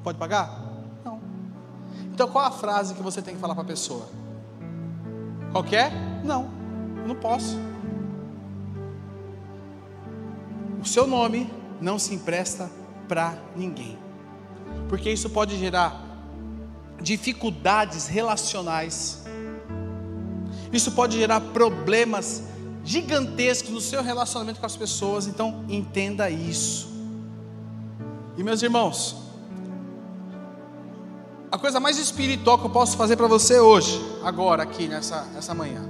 Pode 0.03 0.19
pagar? 0.19 0.59
Não. 1.03 1.19
Então 2.13 2.27
qual 2.27 2.45
a 2.45 2.51
frase 2.51 2.93
que 2.93 3.01
você 3.01 3.21
tem 3.21 3.33
que 3.33 3.41
falar 3.41 3.55
para 3.55 3.63
a 3.63 3.67
pessoa? 3.67 4.07
Qualquer? 5.51 5.91
Não, 6.23 6.49
não 7.07 7.15
posso. 7.15 7.57
O 10.79 10.85
seu 10.85 11.07
nome 11.07 11.51
não 11.81 11.97
se 11.97 12.13
empresta 12.13 12.69
para 13.07 13.35
ninguém, 13.55 13.97
porque 14.89 15.09
isso 15.09 15.29
pode 15.29 15.57
gerar 15.57 16.02
dificuldades 17.03 18.07
relacionais, 18.07 19.23
isso 20.71 20.91
pode 20.93 21.17
gerar 21.17 21.39
problemas 21.39 22.43
gigantescos 22.83 23.69
no 23.69 23.81
seu 23.81 24.01
relacionamento 24.01 24.59
com 24.59 24.65
as 24.65 24.75
pessoas, 24.75 25.27
então 25.27 25.63
entenda 25.69 26.29
isso. 26.29 26.91
E 28.37 28.43
meus 28.43 28.63
irmãos, 28.63 29.15
a 31.51 31.57
coisa 31.57 31.79
mais 31.79 31.99
espiritual 31.99 32.57
que 32.57 32.65
eu 32.65 32.69
posso 32.69 32.97
fazer 32.97 33.15
para 33.15 33.27
você 33.27 33.59
hoje, 33.59 34.01
agora, 34.23 34.63
aqui 34.63 34.87
nessa, 34.87 35.23
nessa 35.25 35.53
manhã, 35.53 35.87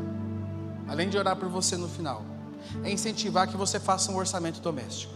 além 0.90 1.08
de 1.08 1.18
orar 1.18 1.38
por 1.38 1.48
você 1.48 1.78
no 1.78 1.88
final, 1.88 2.22
é 2.84 2.92
incentivar 2.92 3.48
que 3.48 3.56
você 3.56 3.80
faça 3.80 4.12
um 4.12 4.18
orçamento 4.18 4.60
doméstico, 4.60 5.14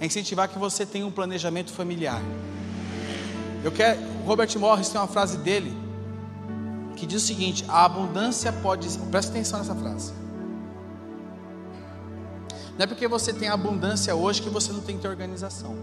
é 0.00 0.06
incentivar 0.06 0.48
que 0.48 0.58
você 0.58 0.84
tenha 0.84 1.06
um 1.06 1.10
planejamento 1.12 1.72
familiar. 1.72 2.20
Eu 3.64 3.70
quero, 3.70 4.00
Robert 4.24 4.50
Morris 4.58 4.88
tem 4.88 5.00
uma 5.00 5.06
frase 5.06 5.38
dele 5.38 5.72
que 6.96 7.06
diz 7.06 7.22
o 7.22 7.26
seguinte: 7.26 7.64
a 7.68 7.84
abundância 7.84 8.52
pode, 8.52 8.88
presta 9.10 9.30
atenção 9.30 9.58
nessa 9.58 9.74
frase. 9.74 10.12
Não 12.76 12.84
é 12.84 12.86
porque 12.86 13.06
você 13.06 13.32
tem 13.32 13.48
abundância 13.48 14.14
hoje 14.14 14.40
que 14.40 14.48
você 14.48 14.72
não 14.72 14.80
tem 14.80 14.96
que 14.96 15.02
ter 15.02 15.08
organização. 15.08 15.76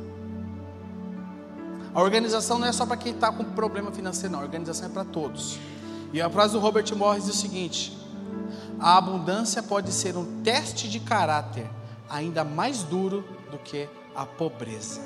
A 1.94 2.02
organização 2.02 2.60
não 2.60 2.68
é 2.68 2.72
só 2.72 2.86
para 2.86 2.98
quem 2.98 3.13
está 3.13 3.32
com 3.32 3.44
problema 3.44 3.92
financeiro, 3.92 4.34
não. 4.34 4.39
A 4.39 4.44
organização 4.44 4.88
é 4.88 4.89
para 4.89 5.04
todos. 5.04 5.60
E 6.12 6.22
a 6.22 6.30
frase 6.30 6.54
do 6.54 6.60
Robert 6.60 6.86
Morris 6.96 7.26
diz 7.26 7.36
o 7.36 7.38
seguinte: 7.38 7.98
a 8.80 8.98
abundância 8.98 9.62
pode 9.62 9.92
ser 9.92 10.15
um 10.18 10.42
teste 10.42 10.89
de 10.89 11.00
caráter 11.00 11.70
ainda 12.10 12.44
mais 12.44 12.84
duro 12.84 13.24
do 13.52 13.58
que 13.58 13.88
a 14.15 14.26
pobreza. 14.26 15.02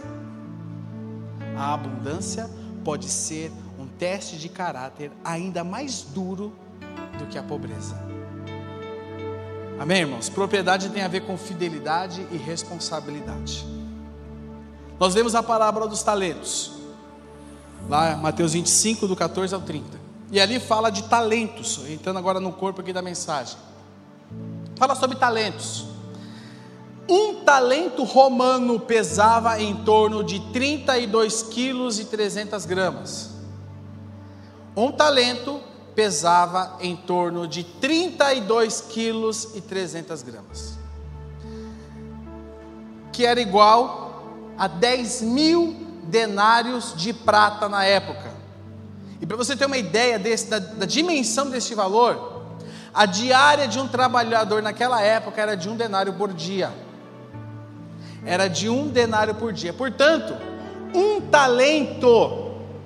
A 1.58 1.74
abundância 1.74 2.50
pode 2.84 3.10
ser 3.10 3.52
um 3.80 3.88
teste 3.88 4.38
de 4.38 4.50
caráter 4.50 5.12
ainda 5.24 5.64
mais 5.64 6.02
duro 6.02 6.54
do 7.18 7.26
que 7.28 7.38
a 7.38 7.44
pobreza. 7.44 7.96
Amém, 9.80 10.02
irmãos? 10.02 10.30
Propriedade 10.30 10.90
tem 10.90 11.04
a 11.04 11.08
ver 11.08 11.22
com 11.22 11.38
fidelidade 11.38 12.26
e 12.32 12.38
responsabilidade. 12.38 13.66
Nós 15.00 15.14
vemos 15.14 15.36
a 15.36 15.42
parábola 15.42 15.88
dos 15.88 16.04
talentos, 16.04 16.72
lá 17.90 18.16
Mateus 18.16 18.54
25, 18.54 19.08
do 19.08 19.16
14 19.16 19.54
ao 19.54 19.62
30. 19.62 20.00
E 20.32 20.40
ali 20.40 20.60
fala 20.60 20.90
de 20.90 21.04
talentos, 21.04 21.80
entrando 21.90 22.18
agora 22.18 22.40
no 22.40 22.52
corpo 22.52 22.82
aqui 22.82 22.94
da 22.94 23.02
mensagem. 23.02 23.58
Fala 24.76 24.96
sobre 24.96 25.18
talentos. 25.18 25.93
Um 27.08 27.44
talento 27.44 28.04
romano 28.04 28.80
pesava 28.80 29.62
em 29.62 29.84
torno 29.84 30.24
de 30.24 30.40
32 30.52 31.44
quilos 31.44 32.00
e 32.00 32.06
300 32.06 32.66
gramas. 32.66 33.32
Um 34.76 34.92
talento 34.92 35.60
pesava 35.94 36.78
em 36.80 36.96
torno 36.96 37.48
de 37.48 37.64
32 37.64 38.82
quilos 38.82 39.50
e 39.54 39.62
300 39.62 40.24
gramas, 40.24 40.78
que 43.12 43.26
era 43.26 43.40
igual 43.40 44.24
a 44.58 44.68
10 44.68 45.22
mil 45.24 45.76
denários 46.04 46.94
de 46.96 47.14
prata 47.14 47.70
na 47.70 47.84
época. 47.84 48.32
E 49.22 49.26
para 49.26 49.38
você 49.38 49.56
ter 49.56 49.66
uma 49.66 49.78
ideia 49.78 50.18
desse, 50.18 50.50
da, 50.50 50.60
da 50.60 50.86
dimensão 50.86 51.50
desse 51.50 51.76
valor, 51.76 52.44
a 52.94 53.06
diária 53.06 53.68
de 53.68 53.80
um 53.80 53.88
trabalhador 53.88 54.62
naquela 54.62 55.02
época 55.02 55.42
era 55.42 55.56
de 55.56 55.70
um 55.70 55.76
denário 55.76 56.14
por 56.14 56.34
dia. 56.34 56.83
Era 58.26 58.48
de 58.48 58.70
um 58.70 58.88
denário 58.88 59.36
por 59.36 59.52
dia. 59.52 59.74
Portanto, 59.74 60.36
um 60.94 61.22
talento 61.22 62.44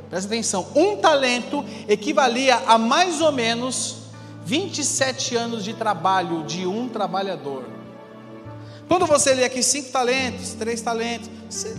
Presta 0.09 0.27
atenção, 0.27 0.67
um 0.73 0.97
talento 0.97 1.65
equivalia 1.87 2.55
a 2.65 2.77
mais 2.77 3.19
ou 3.19 3.31
menos 3.31 3.97
27 4.45 5.35
anos 5.35 5.63
de 5.63 5.73
trabalho 5.73 6.45
de 6.45 6.65
um 6.65 6.87
trabalhador. 6.87 7.65
Quando 8.87 9.05
você 9.05 9.33
lê 9.33 9.43
aqui 9.43 9.61
cinco 9.61 9.91
talentos, 9.91 10.53
três 10.53 10.81
talentos, 10.81 11.29
você 11.49 11.75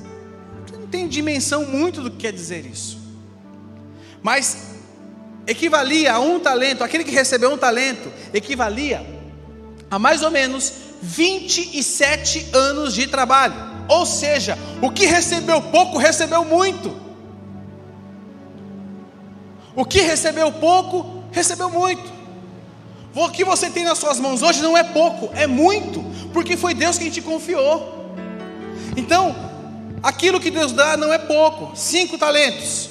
não 0.79 0.87
tem 0.87 1.09
dimensão 1.09 1.65
muito 1.65 2.03
do 2.03 2.11
que 2.11 2.19
quer 2.19 2.33
dizer 2.33 2.67
isso. 2.67 2.99
Mas 4.23 4.75
equivalia 5.47 6.13
a 6.13 6.19
um 6.19 6.39
talento, 6.39 6.85
aquele 6.85 7.05
que 7.05 7.11
recebeu 7.11 7.51
um 7.51 7.57
talento, 7.57 8.13
equivalia 8.35 9.07
a 9.91 9.99
mais 9.99 10.23
ou 10.23 10.31
menos 10.31 10.88
27 11.01 12.49
anos 12.53 12.95
de 12.95 13.07
trabalho. 13.07 13.55
Ou 13.89 14.05
seja, 14.05 14.59
o 14.83 14.91
que 14.91 15.07
recebeu 15.07 15.63
pouco, 15.63 15.99
recebeu 15.99 16.45
muito. 16.45 16.95
O 19.75 19.85
que 19.85 20.01
recebeu 20.01 20.53
pouco, 20.53 21.25
recebeu 21.31 21.71
muito. 21.71 22.19
O 23.15 23.31
que 23.31 23.45
você 23.45 23.71
tem 23.71 23.85
nas 23.85 23.99
suas 23.99 24.21
mãos 24.21 24.43
hoje 24.43 24.63
não 24.63 24.77
é 24.77 24.83
pouco, 24.83 25.31
é 25.35 25.47
muito, 25.47 26.05
porque 26.33 26.57
foi 26.57 26.75
Deus 26.75 26.99
quem 26.99 27.11
te 27.11 27.23
confiou. 27.23 28.15
Então, 28.97 29.35
aquilo 30.03 30.41
que 30.41 30.51
Deus 30.51 30.73
dá 30.73 30.97
não 30.97 31.13
é 31.13 31.19
pouco. 31.19 31.77
Cinco 31.77 32.19
talentos, 32.19 32.91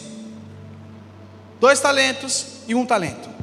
dois 1.59 1.79
talentos 1.79 2.45
e 2.67 2.73
um 2.73 2.85
talento. 2.85 3.36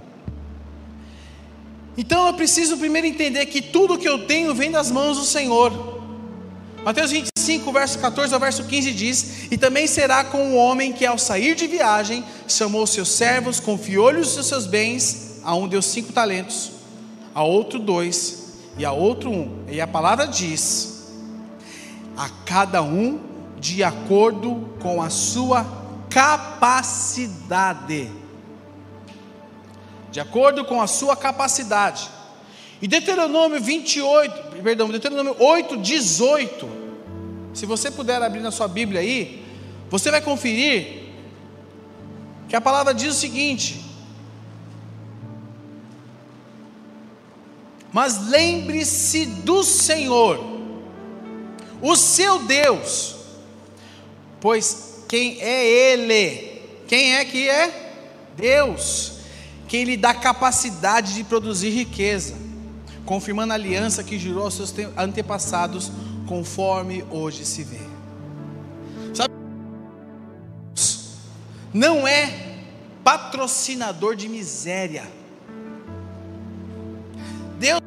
Então 1.97 2.27
eu 2.27 2.35
preciso 2.35 2.77
primeiro 2.77 3.07
entender 3.07 3.47
que 3.47 3.63
tudo 3.63 3.99
que 3.99 4.09
eu 4.09 4.27
tenho 4.27 4.55
vem 4.55 4.71
das 4.71 4.91
mãos 4.91 5.17
do 5.17 5.25
Senhor. 5.25 5.95
Mateus 6.85 7.13
25, 7.13 7.73
verso 7.73 7.99
14 7.99 8.35
ao 8.35 8.41
verso 8.41 8.65
15 8.65 8.93
diz: 8.93 9.47
E 9.51 9.57
também 9.57 9.87
será 9.87 10.23
com 10.25 10.53
o 10.53 10.57
homem 10.57 10.93
que, 10.93 11.07
ao 11.07 11.17
sair 11.17 11.55
de 11.55 11.67
viagem, 11.67 12.23
chamou 12.47 12.87
seus 12.87 13.09
servos, 13.09 13.59
confiou-lhes 13.61 14.37
os 14.37 14.47
seus 14.47 14.67
bens, 14.67 15.41
a 15.43 15.55
um 15.55 15.67
deu 15.69 15.81
cinco 15.81 16.13
talentos, 16.13 16.73
a 17.35 17.43
outro 17.43 17.79
dois, 17.79 18.59
e 18.77 18.85
a 18.85 18.93
outro 18.93 19.31
um. 19.31 19.65
E 19.69 19.81
a 19.81 19.87
palavra 19.87 20.27
diz: 20.27 21.05
A 22.17 22.29
cada 22.45 22.83
um 22.83 23.21
de 23.59 23.85
acordo 23.85 24.69
com 24.81 25.01
a 25.01 25.09
sua 25.09 25.65
capacidade. 26.11 28.11
De 30.15 30.21
acordo 30.21 30.65
com 30.65 30.81
a 30.81 30.87
sua 30.87 31.17
capacidade. 31.17 32.09
E 32.81 32.87
Deuteronômio 32.87 33.61
28, 33.61 34.63
perdão, 34.63 34.89
Deuteronômio 34.89 35.35
8, 35.41 35.77
18. 35.77 36.69
Se 37.53 37.67
você 37.67 37.91
puder 37.91 38.23
abrir 38.23 38.39
na 38.39 38.53
sua 38.53 38.69
Bíblia 38.69 39.01
aí, 39.01 39.45
você 39.91 40.13
vai 40.13 40.21
conferir 40.21 41.03
que 42.49 42.55
a 42.55 42.61
palavra 42.61 42.95
diz 42.95 43.17
o 43.17 43.19
seguinte: 43.19 43.85
Mas 47.93 48.29
lembre-se 48.29 49.27
do 49.27 49.65
Senhor, 49.65 50.39
o 51.83 51.97
seu 51.97 52.39
Deus, 52.45 53.17
pois 54.41 55.03
quem 55.09 55.43
é 55.43 55.67
Ele? 55.67 56.63
Quem 56.87 57.17
é 57.17 57.25
que 57.25 57.49
é? 57.49 57.97
Deus, 58.37 59.14
quem 59.75 59.83
lhe 59.83 59.97
dá 59.97 60.15
capacidade 60.15 61.15
de 61.15 61.25
produzir 61.25 61.71
riqueza 61.71 62.37
confirmando 63.05 63.53
a 63.53 63.57
aliança 63.57 64.05
que 64.05 64.17
jurou 64.21 64.45
aos 64.45 64.55
seus 64.55 64.73
antepassados, 64.97 65.91
conforme 66.29 67.05
hoje 67.11 67.45
se 67.45 67.65
vê. 67.65 67.81
Sabe? 69.13 69.35
Não 71.73 72.07
é 72.07 72.55
patrocinador 73.03 74.15
de 74.15 74.29
miséria. 74.29 75.11
Deus 77.59 77.81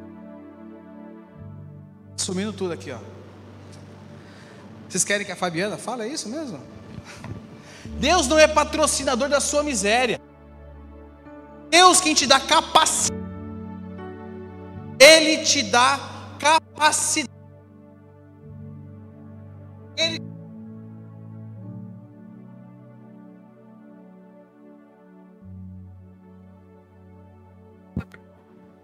sumindo 2.18 2.52
tudo 2.52 2.74
aqui, 2.74 2.92
ó. 2.92 3.00
Vocês 4.90 5.06
querem 5.06 5.26
que 5.26 5.32
a 5.32 5.38
Fabiana 5.38 5.78
fale 5.78 6.06
isso 6.06 6.28
mesmo? 6.28 6.60
Deus 7.98 8.28
não 8.28 8.38
é 8.38 8.46
patrocinador 8.46 9.30
da 9.30 9.40
sua 9.40 9.64
miséria. 9.64 10.27
Deus 11.78 12.02
quem 12.02 12.14
te 12.20 12.26
dá 12.26 12.40
capacidade 12.40 13.18
ele 15.00 15.44
te 15.44 15.64
dá 15.64 16.00
capacidade. 16.40 17.32
Ele 19.96 20.20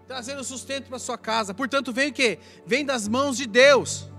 trazendo 0.06 0.44
sustento 0.44 0.88
para 0.88 0.98
sua 0.98 1.18
casa. 1.18 1.52
Portanto, 1.52 1.92
vem 1.92 2.10
o 2.10 2.12
que? 2.12 2.38
Vem 2.64 2.84
das 2.84 3.08
mãos 3.08 3.36
de 3.36 3.46
Deus. 3.46 4.10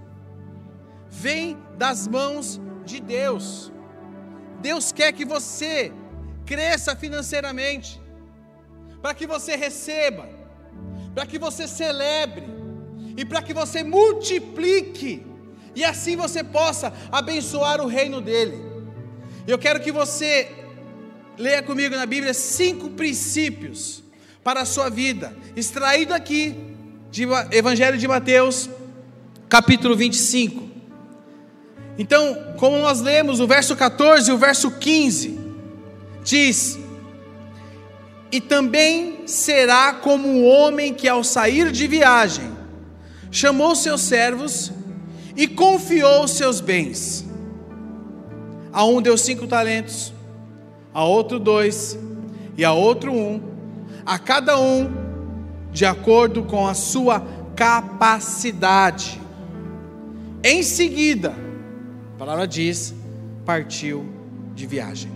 vem 1.09 1.57
das 1.77 2.07
mãos 2.07 2.59
de 2.83 2.99
Deus. 2.99 3.71
Deus 4.61 4.91
quer 4.91 5.13
que 5.13 5.23
você 5.23 5.93
cresça 6.45 6.95
financeiramente, 6.95 8.01
para 9.05 9.13
que 9.13 9.27
você 9.27 9.55
receba, 9.55 10.27
para 11.13 11.27
que 11.27 11.37
você 11.37 11.67
celebre 11.67 12.43
e 13.15 13.23
para 13.23 13.39
que 13.39 13.53
você 13.53 13.83
multiplique 13.83 15.23
e 15.75 15.83
assim 15.83 16.15
você 16.15 16.43
possa 16.43 16.91
abençoar 17.11 17.79
o 17.81 17.85
reino 17.85 18.19
dele. 18.19 18.59
Eu 19.45 19.59
quero 19.59 19.79
que 19.79 19.91
você 19.91 20.51
leia 21.37 21.61
comigo 21.61 21.95
na 21.95 22.07
Bíblia 22.07 22.33
cinco 22.33 22.89
princípios 22.89 24.03
para 24.43 24.61
a 24.61 24.65
sua 24.65 24.89
vida, 24.89 25.37
extraído 25.55 26.11
aqui 26.11 26.55
de 27.11 27.27
Evangelho 27.51 27.99
de 27.99 28.07
Mateus, 28.07 28.71
capítulo 29.47 29.95
25. 29.95 30.67
Então, 31.99 32.55
como 32.57 32.79
nós 32.79 33.01
lemos 33.01 33.39
o 33.39 33.45
verso 33.45 33.75
14 33.75 34.31
e 34.31 34.33
o 34.33 34.37
verso 34.39 34.71
15, 34.71 35.39
diz: 36.23 36.84
E 38.31 38.41
também 38.41 39.27
será 39.27 39.93
como 39.93 40.27
um 40.27 40.45
homem 40.45 40.93
que 40.93 41.07
ao 41.07 41.23
sair 41.23 41.71
de 41.71 41.87
viagem 41.87 42.51
chamou 43.31 43.75
seus 43.75 44.01
servos 44.01 44.71
e 45.35 45.47
confiou 45.47 46.27
seus 46.27 46.59
bens. 46.59 47.25
A 48.71 48.85
um 48.85 49.01
deu 49.01 49.17
cinco 49.17 49.47
talentos, 49.47 50.13
a 50.93 51.03
outro 51.03 51.39
dois, 51.39 51.97
e 52.57 52.63
a 52.63 52.73
outro 52.73 53.13
um, 53.13 53.41
a 54.05 54.17
cada 54.17 54.59
um 54.59 54.89
de 55.71 55.85
acordo 55.85 56.43
com 56.43 56.67
a 56.67 56.73
sua 56.73 57.25
capacidade. 57.55 59.19
Em 60.43 60.63
seguida, 60.63 61.35
a 62.15 62.17
palavra 62.17 62.47
diz, 62.47 62.93
partiu 63.45 64.05
de 64.53 64.65
viagem. 64.65 65.14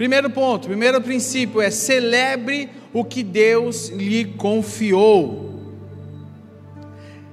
Primeiro 0.00 0.30
ponto, 0.30 0.66
primeiro 0.66 0.98
princípio 1.02 1.60
é 1.60 1.70
celebre 1.70 2.70
o 2.90 3.04
que 3.04 3.22
Deus 3.22 3.90
lhe 3.90 4.24
confiou. 4.24 5.60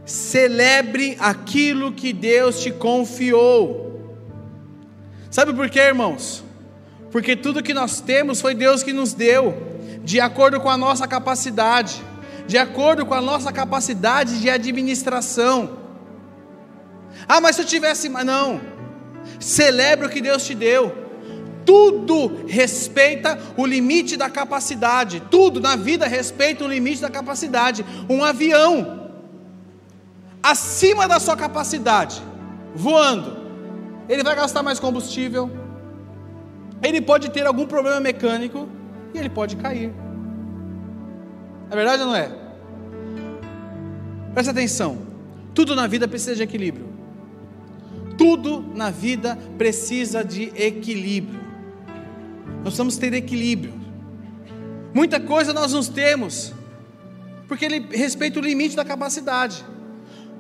Celebre 0.04 1.16
aquilo 1.18 1.94
que 1.94 2.12
Deus 2.12 2.60
te 2.60 2.70
confiou. 2.70 4.20
Sabe 5.32 5.54
por 5.54 5.70
quê, 5.70 5.80
irmãos? 5.80 6.44
Porque 7.10 7.38
tudo 7.38 7.64
que 7.64 7.74
nós 7.74 8.02
temos 8.02 8.42
foi 8.42 8.54
Deus 8.54 8.84
que 8.84 8.92
nos 8.92 9.14
deu, 9.14 9.56
de 10.04 10.20
acordo 10.20 10.60
com 10.60 10.70
a 10.70 10.76
nossa 10.76 11.08
capacidade, 11.08 12.04
de 12.48 12.58
acordo 12.58 13.06
com 13.06 13.14
a 13.14 13.22
nossa 13.22 13.50
capacidade 13.50 14.42
de 14.42 14.50
administração. 14.50 15.78
Ah, 17.30 17.40
mas 17.40 17.56
se 17.56 17.62
eu 17.62 17.66
tivesse. 17.66 18.10
Não. 18.10 18.60
Celebre 19.40 20.06
o 20.06 20.10
que 20.10 20.20
Deus 20.20 20.46
te 20.46 20.54
deu. 20.54 21.07
Tudo 21.68 22.46
respeita 22.48 23.38
o 23.58 23.66
limite 23.66 24.16
da 24.16 24.30
capacidade. 24.30 25.22
Tudo 25.30 25.60
na 25.60 25.76
vida 25.76 26.08
respeita 26.08 26.64
o 26.64 26.68
limite 26.68 27.02
da 27.02 27.10
capacidade. 27.10 27.86
Um 28.10 28.24
avião 28.24 29.12
acima 30.42 31.10
da 31.10 31.20
sua 31.20 31.36
capacidade, 31.36 32.24
voando, 32.74 33.36
ele 34.08 34.24
vai 34.24 34.34
gastar 34.34 34.64
mais 34.64 34.80
combustível, 34.80 35.52
ele 36.82 37.02
pode 37.02 37.30
ter 37.32 37.46
algum 37.46 37.66
problema 37.66 38.00
mecânico 38.00 38.70
e 39.14 39.18
ele 39.18 39.30
pode 39.30 39.58
cair. 39.58 39.94
É 41.70 41.76
verdade 41.76 42.02
ou 42.04 42.08
não 42.08 42.16
é? 42.16 42.32
Presta 44.34 44.52
atenção. 44.52 45.00
Tudo 45.54 45.76
na 45.76 45.86
vida 45.86 46.08
precisa 46.08 46.36
de 46.36 46.44
equilíbrio. 46.44 46.88
Tudo 48.18 48.64
na 48.74 48.90
vida 48.90 49.38
precisa 49.58 50.24
de 50.24 50.44
equilíbrio. 50.56 51.47
Nós 52.68 52.74
precisamos 52.74 52.98
ter 52.98 53.14
equilíbrio. 53.14 53.74
Muita 54.94 55.22
coisa 55.22 55.54
nós 55.54 55.72
não 55.72 55.82
temos, 55.86 56.54
porque 57.48 57.64
ele 57.64 57.80
respeita 57.92 58.40
o 58.40 58.44
limite 58.44 58.76
da 58.76 58.84
capacidade. 58.84 59.64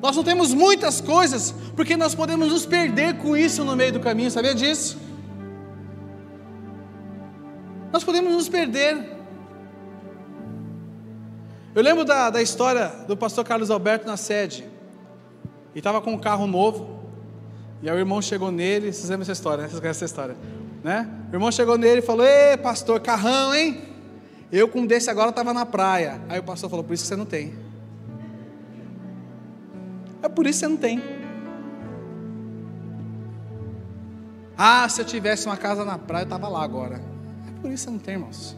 Nós 0.01 0.13
não 0.13 0.25
temos 0.25 0.53
muitas 0.53 0.99
coisas, 0.99 1.55
porque 1.73 1.95
nós 1.95 2.13
podemos 2.13 2.51
nos 2.51 2.65
perder 2.65 3.15
com 3.19 3.37
isso 3.37 3.63
no 3.63 3.77
meio 3.77 3.93
do 3.93 4.01
caminho, 4.01 4.29
sabia 4.29 4.53
disso? 4.53 4.97
Nós 7.93 8.03
podemos 8.03 8.33
nos 8.33 8.49
perder. 8.49 9.09
Eu 11.73 11.81
lembro 11.81 12.03
da, 12.03 12.29
da 12.29 12.41
história 12.41 12.91
do 13.07 13.15
pastor 13.15 13.45
Carlos 13.45 13.71
Alberto 13.71 14.05
na 14.05 14.17
sede. 14.17 14.65
E 15.73 15.77
estava 15.77 16.01
com 16.01 16.11
um 16.11 16.19
carro 16.19 16.45
novo. 16.45 16.99
E 17.81 17.89
aí 17.89 17.95
o 17.95 17.99
irmão 17.99 18.21
chegou 18.21 18.51
nele. 18.51 18.91
Vocês 18.91 19.09
lembram 19.09 19.21
essa 19.21 19.31
história, 19.31 19.61
né? 19.61 19.69
Vocês 19.69 19.79
conhecem 19.79 20.03
essa 20.03 20.05
história, 20.05 20.35
né? 20.83 21.09
O 21.31 21.35
irmão 21.35 21.51
chegou 21.51 21.77
nele 21.77 21.99
e 21.99 22.01
falou: 22.01 22.25
Ei, 22.25 22.57
pastor, 22.57 22.99
carrão, 22.99 23.53
hein? 23.53 23.81
Eu 24.51 24.67
com 24.67 24.81
um 24.81 24.85
desse 24.85 25.09
agora 25.09 25.29
estava 25.29 25.53
na 25.53 25.65
praia. 25.65 26.21
Aí 26.29 26.39
o 26.39 26.43
pastor 26.43 26.69
falou: 26.69 26.83
Por 26.83 26.93
isso 26.93 27.03
que 27.03 27.09
você 27.09 27.15
não 27.15 27.25
tem. 27.25 27.53
É 30.21 30.29
por 30.29 30.45
isso 30.47 30.59
que 30.59 30.65
você 30.65 30.69
não 30.69 30.77
tem. 30.77 31.01
Ah, 34.57 34.89
se 34.89 35.01
eu 35.01 35.05
tivesse 35.05 35.45
uma 35.45 35.57
casa 35.57 35.85
na 35.85 35.97
praia, 35.97 36.23
eu 36.23 36.25
estava 36.25 36.47
lá 36.47 36.63
agora. 36.63 37.01
É 37.47 37.61
por 37.61 37.71
isso 37.71 37.85
que 37.85 37.89
você 37.89 37.91
não 37.91 37.99
tem, 37.99 38.13
irmãos. 38.15 38.55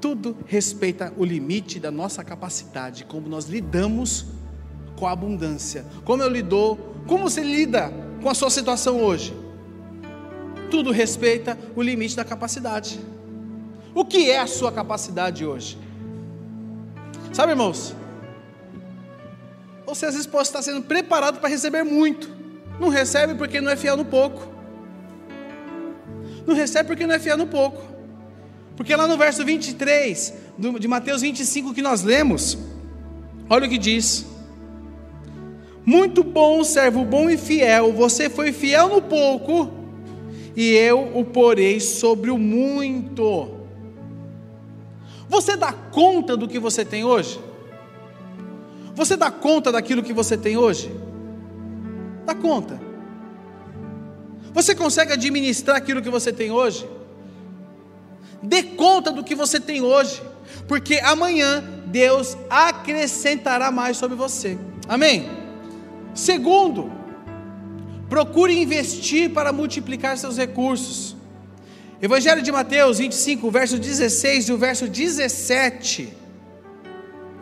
Tudo 0.00 0.36
respeita 0.46 1.12
o 1.16 1.24
limite 1.24 1.78
da 1.78 1.90
nossa 1.90 2.22
capacidade, 2.22 3.04
como 3.04 3.28
nós 3.28 3.46
lidamos 3.46 4.26
com 4.96 5.06
a 5.06 5.12
abundância. 5.12 5.86
Como 6.04 6.22
eu 6.22 6.28
lido, 6.28 6.76
como 7.06 7.30
você 7.30 7.42
lida 7.42 7.92
com 8.20 8.28
a 8.28 8.34
sua 8.34 8.50
situação 8.50 9.00
hoje? 9.00 9.41
Tudo 10.72 10.90
respeita 10.90 11.58
o 11.76 11.82
limite 11.82 12.16
da 12.16 12.24
capacidade. 12.24 12.98
O 13.94 14.06
que 14.06 14.30
é 14.30 14.38
a 14.38 14.46
sua 14.46 14.72
capacidade 14.72 15.44
hoje? 15.44 15.76
Sabe, 17.30 17.52
irmãos? 17.52 17.94
Você 19.84 20.06
às 20.06 20.14
vezes 20.14 20.26
pode 20.26 20.48
estar 20.48 20.62
sendo 20.62 20.80
preparado 20.80 21.40
para 21.40 21.50
receber 21.50 21.82
muito. 21.82 22.30
Não 22.80 22.88
recebe 22.88 23.34
porque 23.34 23.60
não 23.60 23.70
é 23.70 23.76
fiel 23.76 23.98
no 23.98 24.04
pouco. 24.06 24.50
Não 26.46 26.54
recebe 26.54 26.86
porque 26.86 27.06
não 27.06 27.16
é 27.16 27.18
fiel 27.18 27.36
no 27.36 27.46
pouco. 27.46 27.82
Porque 28.74 28.96
lá 28.96 29.06
no 29.06 29.18
verso 29.18 29.44
23 29.44 30.32
de 30.80 30.88
Mateus 30.88 31.20
25 31.20 31.74
que 31.74 31.82
nós 31.82 32.02
lemos, 32.02 32.56
olha 33.50 33.66
o 33.66 33.68
que 33.68 33.76
diz: 33.76 34.24
Muito 35.84 36.24
bom, 36.24 36.64
servo 36.64 37.04
bom 37.04 37.28
e 37.28 37.36
fiel, 37.36 37.92
você 37.92 38.30
foi 38.30 38.52
fiel 38.52 38.88
no 38.88 39.02
pouco, 39.02 39.81
e 40.56 40.72
eu 40.72 41.10
o 41.14 41.24
porei 41.24 41.80
sobre 41.80 42.30
o 42.30 42.38
muito. 42.38 43.50
Você 45.28 45.56
dá 45.56 45.72
conta 45.72 46.36
do 46.36 46.46
que 46.46 46.58
você 46.58 46.84
tem 46.84 47.04
hoje? 47.04 47.40
Você 48.94 49.16
dá 49.16 49.30
conta 49.30 49.72
daquilo 49.72 50.02
que 50.02 50.12
você 50.12 50.36
tem 50.36 50.56
hoje? 50.56 50.94
Dá 52.26 52.34
conta. 52.34 52.80
Você 54.52 54.74
consegue 54.74 55.12
administrar 55.12 55.76
aquilo 55.76 56.02
que 56.02 56.10
você 56.10 56.32
tem 56.32 56.50
hoje? 56.50 56.86
Dê 58.42 58.62
conta 58.62 59.10
do 59.10 59.24
que 59.24 59.34
você 59.34 59.58
tem 59.58 59.80
hoje, 59.80 60.22
porque 60.68 60.96
amanhã 60.96 61.64
Deus 61.86 62.36
acrescentará 62.50 63.70
mais 63.70 63.96
sobre 63.96 64.16
você. 64.16 64.58
Amém? 64.88 65.30
Segundo, 66.14 66.92
procure 68.12 68.52
investir 68.60 69.30
para 69.30 69.54
multiplicar 69.54 70.18
seus 70.18 70.36
recursos. 70.36 71.16
Evangelho 72.02 72.42
de 72.42 72.52
Mateus 72.52 72.98
25, 72.98 73.50
verso 73.50 73.78
16 73.78 74.50
e 74.50 74.52
o 74.52 74.58
verso 74.58 74.86
17 74.86 76.12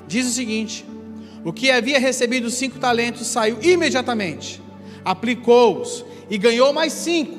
diz 0.06 0.28
o 0.28 0.30
seguinte: 0.30 0.86
o 1.44 1.52
que 1.52 1.72
havia 1.72 1.98
recebido 1.98 2.48
cinco 2.50 2.78
talentos 2.78 3.26
saiu 3.26 3.58
imediatamente, 3.60 4.62
aplicou-os 5.04 6.04
e 6.30 6.38
ganhou 6.38 6.72
mais 6.72 6.92
cinco. 6.92 7.36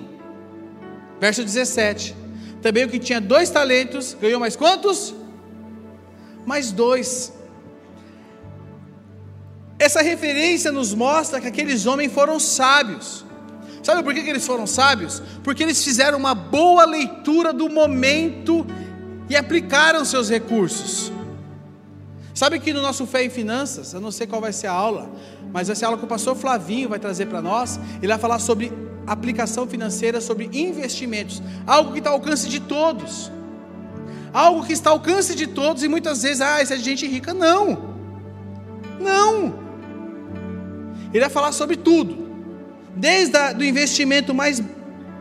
Verso 1.17 1.41
17. 1.41 2.13
Também 2.61 2.83
o 2.83 2.89
que 2.89 2.99
tinha 2.99 3.21
dois 3.21 3.49
talentos 3.49 4.13
ganhou 4.19 4.41
mais 4.41 4.57
quantos? 4.57 5.15
Mais 6.45 6.73
dois. 6.73 7.31
Essa 9.81 10.03
referência 10.03 10.71
nos 10.71 10.93
mostra 10.93 11.41
que 11.41 11.47
aqueles 11.47 11.87
homens 11.87 12.13
foram 12.13 12.39
sábios. 12.39 13.25
Sabe 13.81 14.03
por 14.03 14.13
que, 14.13 14.19
eles 14.19 14.45
foram 14.45 14.67
sábios? 14.67 15.23
Porque 15.43 15.63
eles 15.63 15.83
fizeram 15.83 16.19
uma 16.19 16.35
boa 16.35 16.85
leitura 16.85 17.51
do 17.51 17.67
momento 17.67 18.63
e 19.27 19.35
aplicaram 19.35 20.05
seus 20.05 20.29
recursos. 20.29 21.11
Sabe 22.31 22.59
que 22.59 22.71
no 22.71 22.79
nosso 22.79 23.07
Fé 23.07 23.25
em 23.25 23.31
Finanças, 23.31 23.91
eu 23.91 23.99
não 23.99 24.11
sei 24.11 24.27
qual 24.27 24.39
vai 24.39 24.53
ser 24.53 24.67
a 24.67 24.71
aula, 24.71 25.09
mas 25.51 25.65
vai 25.65 25.75
ser 25.75 25.85
a 25.85 25.87
aula 25.87 25.97
que 25.97 26.05
o 26.05 26.07
pastor 26.07 26.35
Flavinho 26.35 26.87
vai 26.87 26.99
trazer 26.99 27.25
para 27.25 27.41
nós. 27.41 27.79
Ele 27.97 28.09
vai 28.09 28.19
falar 28.19 28.37
sobre 28.37 28.71
aplicação 29.07 29.65
financeira, 29.65 30.21
sobre 30.21 30.47
investimentos, 30.53 31.41
algo 31.65 31.91
que 31.91 31.97
está 31.97 32.11
ao 32.11 32.17
alcance 32.17 32.47
de 32.47 32.59
todos. 32.59 33.31
Algo 34.31 34.63
que 34.63 34.73
está 34.73 34.91
ao 34.91 34.97
alcance 34.97 35.33
de 35.33 35.47
todos 35.47 35.81
e 35.81 35.87
muitas 35.87 36.21
vezes, 36.21 36.39
ah, 36.39 36.61
isso 36.61 36.71
é 36.71 36.77
de 36.77 36.83
gente 36.83 37.07
rica. 37.07 37.33
Não, 37.33 37.95
não. 38.99 39.60
Ele 41.11 41.19
vai 41.19 41.29
falar 41.29 41.51
sobre 41.51 41.75
tudo, 41.75 42.29
desde 42.95 43.37
o 43.37 43.63
investimento 43.63 44.33
mais 44.33 44.61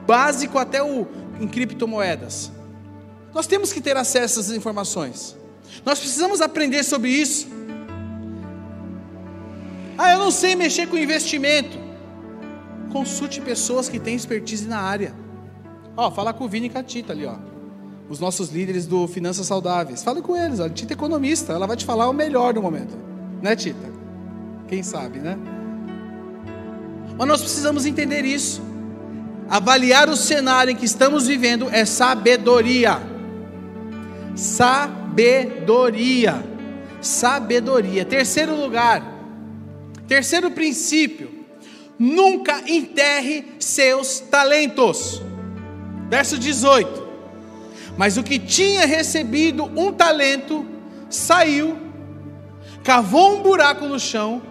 básico 0.07 0.59
até 0.59 0.83
o 0.83 1.07
em 1.41 1.49
criptomoedas. 1.49 2.53
Nós 3.35 3.47
temos 3.47 3.73
que 3.73 3.81
ter 3.81 3.97
acesso 3.97 4.39
a 4.39 4.43
essas 4.43 4.57
informações. 4.57 5.37
Nós 5.85 5.99
precisamos 5.99 6.41
aprender 6.41 6.83
sobre 6.83 7.11
isso. 7.11 7.49
Ah, 9.97 10.13
eu 10.13 10.19
não 10.19 10.31
sei 10.31 10.55
mexer 10.55 10.87
com 10.89 10.97
investimento. 10.97 11.79
Consulte 12.93 13.41
pessoas 13.41 13.89
que 13.89 13.99
têm 13.99 14.15
expertise 14.15 14.67
na 14.67 14.81
área. 14.81 15.15
Ó, 15.97 16.11
fala 16.11 16.33
com 16.33 16.45
o 16.45 16.49
Vini 16.49 16.67
e 16.67 16.71
com 16.71 16.79
a 16.79 16.83
Tita 16.83 17.13
ali, 17.13 17.25
ó. 17.25 17.37
Os 18.09 18.19
nossos 18.19 18.51
líderes 18.51 18.87
do 18.87 19.07
Finanças 19.07 19.47
Saudáveis. 19.47 20.03
Fale 20.03 20.21
com 20.21 20.37
eles, 20.37 20.59
a 20.59 20.69
Tita 20.69 20.93
é 20.93 20.95
economista, 20.95 21.53
ela 21.53 21.67
vai 21.67 21.77
te 21.77 21.85
falar 21.85 22.09
o 22.09 22.13
melhor 22.13 22.53
do 22.53 22.61
momento. 22.61 22.97
Né, 23.41 23.55
Tita? 23.55 23.89
Quem 24.67 24.83
sabe, 24.83 25.21
né? 25.21 25.39
Mas 27.21 27.29
nós 27.29 27.43
precisamos 27.43 27.85
entender 27.85 28.25
isso. 28.25 28.63
Avaliar 29.47 30.09
o 30.09 30.17
cenário 30.17 30.71
em 30.71 30.75
que 30.75 30.87
estamos 30.87 31.27
vivendo 31.27 31.69
é 31.69 31.85
sabedoria. 31.85 32.99
Sabedoria. 34.35 36.43
Sabedoria. 37.03 38.07
Terceiro 38.07 38.57
lugar. 38.57 39.05
Terceiro 40.09 40.51
princípio. 40.53 41.45
Nunca 41.99 42.63
enterre 42.67 43.45
seus 43.59 44.21
talentos. 44.21 45.21
Verso 46.09 46.39
18. 46.39 47.07
Mas 47.99 48.17
o 48.17 48.23
que 48.23 48.39
tinha 48.39 48.87
recebido 48.87 49.65
um 49.79 49.93
talento 49.93 50.65
saiu, 51.11 51.77
cavou 52.83 53.37
um 53.37 53.43
buraco 53.43 53.85
no 53.85 54.01
chão 54.01 54.50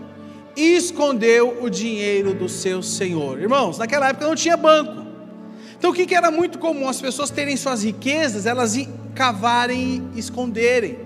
e 0.60 0.76
escondeu 0.76 1.60
o 1.62 1.70
dinheiro 1.70 2.34
do 2.34 2.50
seu 2.50 2.84
senhor. 2.84 3.40
Irmãos, 3.40 3.78
naquela 3.78 4.10
época 4.10 4.28
não 4.28 4.36
tinha 4.36 4.58
banco. 4.58 5.06
Então 5.78 5.92
o 5.92 5.94
que, 5.94 6.14
era 6.14 6.30
muito 6.30 6.60
comum? 6.60 6.90
As 6.90 7.00
pessoas 7.00 7.30
terem 7.30 7.56
suas 7.56 7.84
riquezas, 7.84 8.46
elas 8.46 8.76
cavarem 9.16 10.10
e 10.14 10.20
esconderem. 10.20 11.00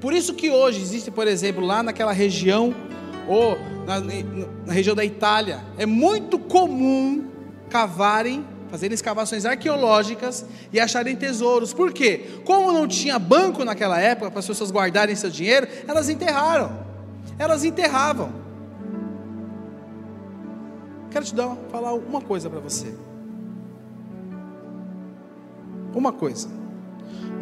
Por 0.00 0.12
isso 0.12 0.32
que 0.32 0.48
hoje 0.48 0.80
existe, 0.80 1.10
por 1.10 1.26
exemplo, 1.26 1.64
lá 1.64 1.82
naquela 1.82 2.12
região, 2.12 2.72
ou 3.26 3.58
na, 3.84 4.00
na 4.64 4.72
região 4.72 4.94
da 4.94 5.04
Itália, 5.04 5.58
é 5.76 5.84
muito 5.84 6.38
comum 6.38 7.24
cavarem, 7.68 8.46
fazerem 8.70 8.94
escavações 8.94 9.44
arqueológicas 9.44 10.46
e 10.72 10.78
acharem 10.78 11.16
tesouros. 11.16 11.74
Por 11.74 11.92
quê? 11.92 12.26
Como 12.44 12.70
não 12.70 12.86
tinha 12.86 13.18
banco 13.18 13.64
naquela 13.64 14.00
época 14.00 14.30
para 14.30 14.38
as 14.38 14.46
pessoas 14.46 14.70
guardarem 14.70 15.16
seu 15.16 15.30
dinheiro, 15.30 15.66
elas 15.88 16.08
enterraram. 16.08 16.86
Elas 17.36 17.64
enterravam. 17.64 18.39
Quero 21.10 21.24
te 21.24 21.34
dar, 21.34 21.56
falar 21.70 21.92
uma 21.92 22.20
coisa 22.20 22.48
para 22.48 22.60
você. 22.60 22.94
Uma 25.92 26.12
coisa. 26.12 26.48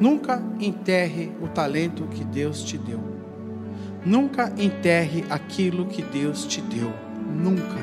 Nunca 0.00 0.42
enterre 0.58 1.32
o 1.42 1.48
talento 1.48 2.06
que 2.06 2.24
Deus 2.24 2.62
te 2.62 2.78
deu. 2.78 3.00
Nunca 4.06 4.52
enterre 4.56 5.24
aquilo 5.28 5.84
que 5.86 6.02
Deus 6.02 6.46
te 6.46 6.62
deu. 6.62 6.90
Nunca. 7.30 7.76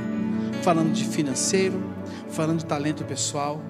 Falando 0.63 0.91
de 0.91 1.05
financeiro, 1.05 1.79
falando 2.29 2.59
de 2.59 2.65
talento 2.65 3.03
pessoal. 3.05 3.61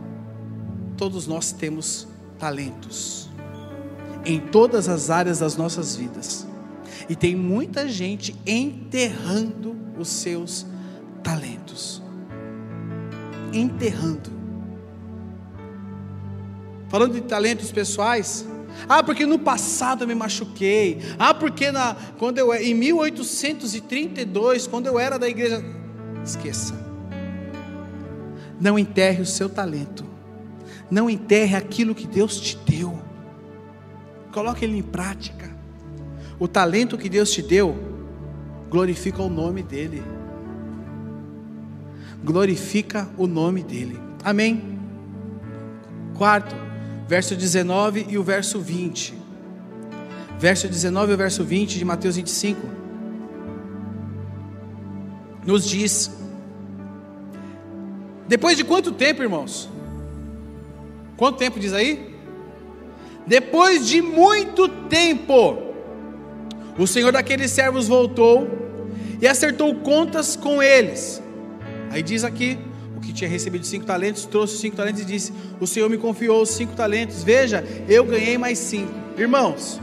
Todos 0.96 1.28
nós 1.28 1.52
temos 1.52 2.08
talentos. 2.40 3.30
Em 4.24 4.40
todas 4.40 4.88
as 4.88 5.10
áreas 5.10 5.40
das 5.40 5.58
nossas 5.58 5.98
vidas. 5.98 6.48
E 7.10 7.16
tem 7.16 7.36
muita 7.36 7.90
gente 7.90 8.34
enterrando 8.46 9.76
os 10.00 10.08
seus 10.08 10.66
talentos 11.22 12.05
enterrando. 13.60 14.30
Falando 16.90 17.14
de 17.14 17.22
talentos 17.22 17.72
pessoais, 17.72 18.46
ah, 18.88 19.02
porque 19.02 19.26
no 19.26 19.40
passado 19.40 20.04
eu 20.04 20.08
me 20.08 20.14
machuquei. 20.16 21.00
Ah, 21.18 21.34
porque 21.34 21.72
na, 21.72 21.96
quando 22.18 22.38
eu 22.38 22.54
em 22.54 22.74
1832, 22.74 24.68
quando 24.68 24.88
eu 24.88 25.00
era 25.00 25.18
da 25.18 25.28
igreja, 25.28 25.64
esqueça. 26.24 26.76
Não 28.60 28.78
enterre 28.78 29.22
o 29.22 29.26
seu 29.26 29.50
talento. 29.50 30.06
Não 30.90 31.10
enterre 31.10 31.56
aquilo 31.56 31.96
que 31.96 32.06
Deus 32.06 32.40
te 32.40 32.58
deu. 32.58 33.02
Coloque 34.32 34.66
ele 34.66 34.78
em 34.78 34.84
prática. 34.84 35.50
O 36.38 36.48
talento 36.48 36.98
que 36.98 37.10
Deus 37.10 37.32
te 37.32 37.42
deu 37.42 37.76
glorifica 38.70 39.22
o 39.22 39.30
nome 39.30 39.64
dele 39.64 40.04
glorifica 42.26 43.08
o 43.18 43.28
nome 43.28 43.64
dele. 43.64 44.00
Amém. 44.24 44.80
Quarto, 46.18 46.56
verso 47.08 47.36
19 47.36 48.08
e 48.10 48.18
o 48.18 48.24
verso 48.24 48.60
20. 48.60 49.14
Verso 50.40 50.68
19 50.68 51.12
e 51.12 51.16
o 51.16 51.18
verso 51.18 51.44
20 51.44 51.78
de 51.78 51.86
Mateus 51.86 52.16
25 52.16 52.76
nos 55.46 55.64
diz: 55.66 56.12
Depois 58.28 58.58
de 58.58 58.64
quanto 58.64 58.92
tempo, 58.92 59.22
irmãos? 59.22 59.70
Quanto 61.16 61.38
tempo 61.38 61.60
diz 61.60 61.72
aí? 61.72 62.16
Depois 63.28 63.88
de 63.88 64.02
muito 64.02 64.68
tempo, 64.68 65.58
o 66.78 66.86
Senhor 66.86 67.12
daqueles 67.12 67.52
servos 67.52 67.88
voltou 67.88 68.50
e 69.22 69.28
acertou 69.28 69.74
contas 69.76 70.36
com 70.36 70.62
eles. 70.62 71.22
Aí 71.92 72.02
diz 72.04 72.24
aqui: 72.24 72.58
o 72.96 73.00
que 73.00 73.12
tinha 73.12 73.30
recebido 73.30 73.66
cinco 73.66 73.86
talentos 73.86 74.26
trouxe 74.26 74.58
cinco 74.58 74.76
talentos 74.76 75.02
e 75.02 75.06
disse: 75.06 75.34
O 75.60 75.68
Senhor 75.68 75.90
me 75.90 75.98
confiou 75.98 76.42
os 76.42 76.50
cinco 76.50 76.74
talentos. 76.76 77.24
Veja, 77.24 77.64
eu 77.88 78.06
ganhei 78.06 78.38
mais 78.38 78.58
cinco. 78.58 78.94
Irmãos, 79.18 79.82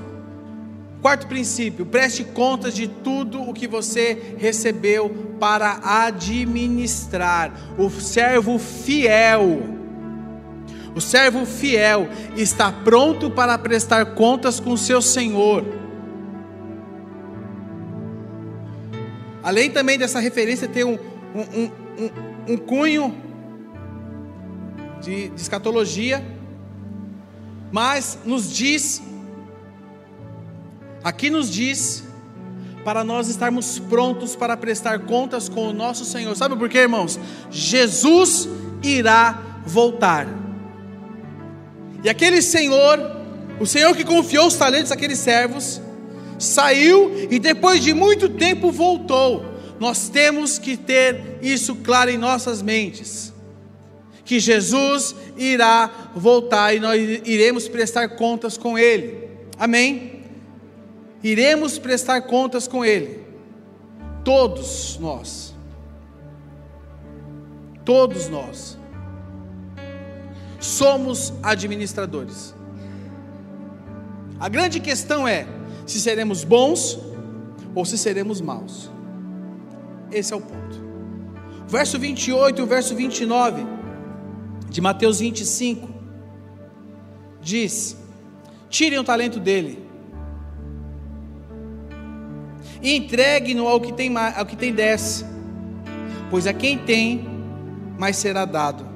quarto 1.00 1.26
princípio: 1.26 1.84
preste 1.84 2.24
contas 2.24 2.74
de 2.74 2.88
tudo 2.88 3.42
o 3.42 3.52
que 3.52 3.66
você 3.66 4.36
recebeu 4.38 5.10
para 5.38 5.80
administrar. 6.06 7.52
O 7.78 7.90
servo 7.90 8.58
fiel. 8.58 9.62
O 10.94 11.00
servo 11.00 11.46
fiel 11.46 12.08
está 12.36 12.70
pronto 12.70 13.30
para 13.30 13.56
prestar 13.58 14.14
contas 14.14 14.60
com 14.60 14.76
seu 14.76 15.00
Senhor. 15.00 15.64
Além 19.42 19.70
também 19.70 19.98
dessa 19.98 20.20
referência, 20.20 20.68
tem 20.68 20.84
um, 20.84 20.98
um, 21.34 21.62
um, 21.62 21.70
um 22.48 22.56
cunho 22.56 23.14
de, 25.00 25.28
de 25.28 25.40
escatologia, 25.40 26.24
mas 27.70 28.18
nos 28.24 28.54
diz, 28.54 29.02
aqui 31.02 31.30
nos 31.30 31.50
diz, 31.50 32.04
para 32.84 33.04
nós 33.04 33.28
estarmos 33.28 33.78
prontos 33.78 34.34
para 34.34 34.56
prestar 34.56 35.00
contas 35.00 35.48
com 35.48 35.68
o 35.68 35.72
nosso 35.72 36.04
Senhor. 36.04 36.36
Sabe 36.36 36.56
por 36.56 36.68
quê, 36.68 36.78
irmãos? 36.78 37.18
Jesus 37.50 38.48
irá 38.82 39.60
voltar. 39.64 40.26
E 42.02 42.08
aquele 42.08 42.42
Senhor, 42.42 42.98
o 43.60 43.66
Senhor 43.66 43.96
que 43.96 44.04
confiou 44.04 44.48
os 44.48 44.56
talentos 44.56 44.90
àqueles 44.90 45.20
servos, 45.20 45.80
saiu 46.38 47.28
e 47.30 47.38
depois 47.38 47.82
de 47.82 47.94
muito 47.94 48.28
tempo 48.28 48.72
voltou 48.72 49.52
nós 49.82 50.08
temos 50.08 50.60
que 50.60 50.76
ter 50.76 51.31
isso 51.42 51.74
claro 51.76 52.08
em 52.08 52.16
nossas 52.16 52.62
mentes. 52.62 53.32
Que 54.24 54.38
Jesus 54.38 55.14
irá 55.36 55.90
voltar 56.14 56.72
e 56.72 56.78
nós 56.78 57.00
iremos 57.24 57.68
prestar 57.68 58.10
contas 58.10 58.56
com 58.56 58.78
Ele. 58.78 59.28
Amém? 59.58 60.22
Iremos 61.22 61.78
prestar 61.78 62.22
contas 62.22 62.68
com 62.68 62.84
Ele. 62.84 63.20
Todos 64.24 64.96
nós. 65.00 65.52
Todos 67.84 68.28
nós. 68.28 68.78
Somos 70.60 71.32
administradores. 71.42 72.54
A 74.38 74.48
grande 74.48 74.78
questão 74.78 75.26
é 75.26 75.46
se 75.84 76.00
seremos 76.00 76.44
bons 76.44 76.98
ou 77.74 77.84
se 77.84 77.98
seremos 77.98 78.40
maus. 78.40 78.88
Esse 80.12 80.32
é 80.32 80.36
o 80.36 80.40
ponto. 80.40 80.91
Verso 81.72 81.98
28 81.98 82.58
e 82.58 82.62
o 82.62 82.66
verso 82.66 82.94
29 82.94 83.64
de 84.68 84.78
Mateus 84.82 85.20
25 85.20 85.88
diz: 87.40 87.96
Tirem 88.68 88.98
o 88.98 89.02
talento 89.02 89.40
dele 89.40 89.82
e 92.82 92.94
entreguem-no 92.94 93.66
ao 93.66 93.80
que 93.80 93.90
tem 93.90 94.14
ao 94.14 94.44
que 94.44 94.54
tem 94.54 94.74
dez, 94.74 95.24
pois 96.28 96.46
a 96.46 96.52
quem 96.52 96.76
tem 96.76 97.24
mais 97.98 98.18
será 98.18 98.44
dado 98.44 98.86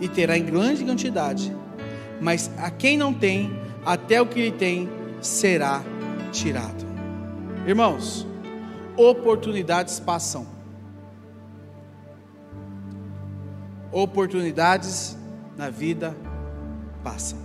e 0.00 0.08
terá 0.08 0.36
em 0.36 0.44
grande 0.44 0.84
quantidade, 0.84 1.56
mas 2.20 2.50
a 2.58 2.72
quem 2.72 2.98
não 2.98 3.14
tem, 3.14 3.56
até 3.86 4.20
o 4.20 4.26
que 4.26 4.40
ele 4.40 4.56
tem 4.56 4.88
será 5.20 5.80
tirado. 6.32 6.84
Irmãos, 7.64 8.26
oportunidades 8.96 10.00
passam. 10.00 10.59
Oportunidades 13.92 15.16
na 15.56 15.68
vida 15.68 16.16
passam. 17.02 17.38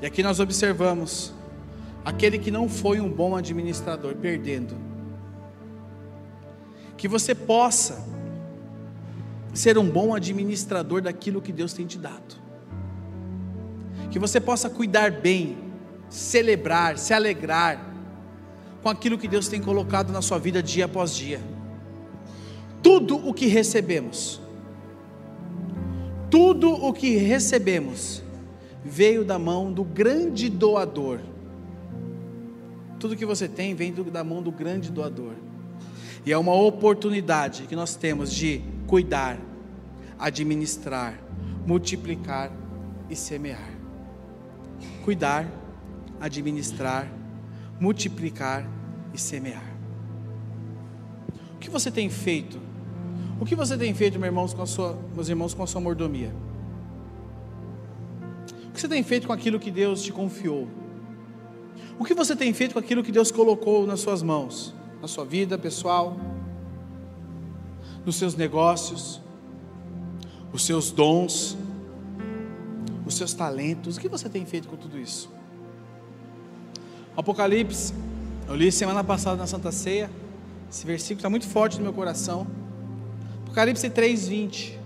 E 0.00 0.06
aqui 0.06 0.22
nós 0.22 0.40
observamos 0.40 1.32
aquele 2.04 2.38
que 2.38 2.50
não 2.50 2.68
foi 2.68 3.00
um 3.00 3.08
bom 3.08 3.36
administrador 3.36 4.16
perdendo. 4.16 4.74
Que 6.96 7.06
você 7.06 7.34
possa 7.34 8.04
ser 9.54 9.78
um 9.78 9.88
bom 9.88 10.14
administrador 10.14 11.02
daquilo 11.02 11.40
que 11.40 11.52
Deus 11.52 11.72
tem 11.72 11.86
te 11.86 11.98
dado. 11.98 12.40
Que 14.10 14.18
você 14.18 14.40
possa 14.40 14.68
cuidar 14.68 15.10
bem, 15.10 15.56
celebrar, 16.08 16.98
se 16.98 17.14
alegrar 17.14 17.92
com 18.82 18.88
aquilo 18.88 19.16
que 19.16 19.28
Deus 19.28 19.48
tem 19.48 19.60
colocado 19.60 20.12
na 20.12 20.20
sua 20.20 20.38
vida 20.38 20.62
dia 20.62 20.86
após 20.86 21.14
dia. 21.14 21.40
Tudo 22.82 23.16
o 23.16 23.32
que 23.32 23.46
recebemos, 23.46 24.40
tudo 26.32 26.72
o 26.72 26.94
que 26.94 27.16
recebemos, 27.16 28.22
veio 28.82 29.22
da 29.22 29.38
mão 29.38 29.70
do 29.70 29.84
grande 29.84 30.48
doador. 30.48 31.20
Tudo 32.98 33.14
que 33.14 33.26
você 33.26 33.46
tem 33.46 33.74
vem 33.74 33.92
da 33.92 34.24
mão 34.24 34.42
do 34.42 34.50
grande 34.50 34.90
doador. 34.90 35.34
E 36.24 36.32
é 36.32 36.38
uma 36.38 36.54
oportunidade 36.54 37.64
que 37.64 37.76
nós 37.76 37.96
temos 37.96 38.32
de 38.32 38.62
cuidar, 38.86 39.38
administrar, 40.18 41.22
multiplicar 41.66 42.50
e 43.10 43.14
semear. 43.14 43.70
Cuidar, 45.04 45.46
administrar, 46.18 47.12
multiplicar 47.78 48.66
e 49.12 49.18
semear. 49.18 49.70
O 51.56 51.58
que 51.58 51.68
você 51.68 51.90
tem 51.90 52.08
feito? 52.08 52.61
O 53.42 53.44
que 53.44 53.56
você 53.56 53.76
tem 53.76 53.92
feito, 53.92 54.20
meus 54.20 54.28
irmãos, 54.28 54.54
com 54.54 54.62
a 54.62 54.66
sua, 54.66 54.96
meus 55.16 55.28
irmãos, 55.28 55.52
com 55.52 55.64
a 55.64 55.66
sua 55.66 55.80
mordomia? 55.80 56.32
O 58.68 58.70
que 58.70 58.80
você 58.80 58.86
tem 58.86 59.02
feito 59.02 59.26
com 59.26 59.32
aquilo 59.32 59.58
que 59.58 59.68
Deus 59.68 60.00
te 60.00 60.12
confiou? 60.12 60.68
O 61.98 62.04
que 62.04 62.14
você 62.14 62.36
tem 62.36 62.52
feito 62.54 62.74
com 62.74 62.78
aquilo 62.78 63.02
que 63.02 63.10
Deus 63.10 63.32
colocou 63.32 63.84
nas 63.84 63.98
suas 63.98 64.22
mãos? 64.22 64.72
Na 65.00 65.08
sua 65.08 65.24
vida 65.24 65.58
pessoal, 65.58 66.16
nos 68.06 68.14
seus 68.14 68.36
negócios, 68.36 69.20
os 70.52 70.64
seus 70.64 70.92
dons, 70.92 71.58
os 73.04 73.16
seus 73.16 73.34
talentos. 73.34 73.96
O 73.96 74.00
que 74.00 74.08
você 74.08 74.28
tem 74.28 74.46
feito 74.46 74.68
com 74.68 74.76
tudo 74.76 74.96
isso? 74.96 75.28
Apocalipse, 77.16 77.92
eu 78.46 78.54
li 78.54 78.70
semana 78.70 79.02
passada 79.02 79.36
na 79.36 79.48
Santa 79.48 79.72
Ceia. 79.72 80.08
Esse 80.70 80.86
versículo 80.86 81.18
está 81.18 81.28
muito 81.28 81.48
forte 81.48 81.78
no 81.78 81.82
meu 81.82 81.92
coração. 81.92 82.61
Apocalipse 83.52 83.90
3:20. 83.90 84.78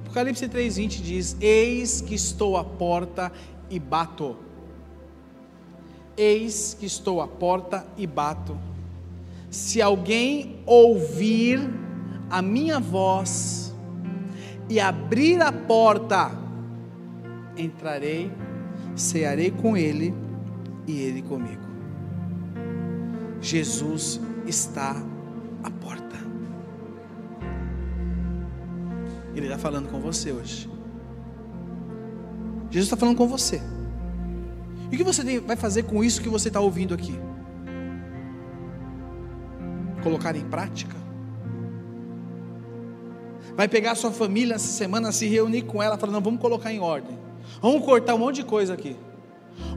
Apocalipse 0.00 0.48
3:20 0.48 1.02
diz: 1.02 1.36
Eis 1.42 2.00
que 2.00 2.14
estou 2.14 2.56
à 2.56 2.64
porta 2.64 3.30
e 3.68 3.78
bato. 3.78 4.34
Eis 6.16 6.74
que 6.80 6.86
estou 6.86 7.20
à 7.20 7.28
porta 7.28 7.86
e 7.98 8.06
bato. 8.06 8.56
Se 9.50 9.82
alguém 9.82 10.56
ouvir 10.64 11.60
a 12.30 12.40
minha 12.40 12.80
voz 12.80 13.74
e 14.70 14.80
abrir 14.80 15.42
a 15.42 15.52
porta, 15.52 16.30
entrarei, 17.58 18.32
cearei 18.96 19.50
com 19.50 19.76
ele 19.76 20.14
e 20.86 20.98
ele 20.98 21.20
comigo. 21.20 21.68
Jesus 23.42 24.18
está 24.46 24.96
à 25.62 25.70
porta. 25.70 25.97
Ele 29.38 29.46
está 29.46 29.58
falando 29.58 29.88
com 29.88 30.00
você 30.00 30.32
hoje. 30.32 30.68
Jesus 32.70 32.86
está 32.86 32.96
falando 32.96 33.16
com 33.16 33.26
você. 33.26 33.62
E 34.90 34.94
o 34.94 34.98
que 34.98 35.04
você 35.04 35.40
vai 35.40 35.56
fazer 35.56 35.84
com 35.84 36.02
isso 36.02 36.20
que 36.20 36.28
você 36.28 36.48
está 36.48 36.60
ouvindo 36.60 36.94
aqui? 36.94 37.14
Colocar 40.02 40.34
em 40.34 40.44
prática? 40.44 40.96
Vai 43.56 43.68
pegar 43.68 43.92
a 43.92 43.94
sua 43.94 44.12
família 44.12 44.54
essa 44.54 44.68
semana, 44.68 45.10
se 45.12 45.26
reunir 45.26 45.62
com 45.62 45.82
ela, 45.82 45.98
falando: 45.98 46.14
não, 46.14 46.22
vamos 46.22 46.40
colocar 46.40 46.72
em 46.72 46.80
ordem. 46.80 47.18
Vamos 47.60 47.84
cortar 47.84 48.14
um 48.14 48.18
monte 48.18 48.36
de 48.36 48.44
coisa 48.44 48.74
aqui. 48.74 48.96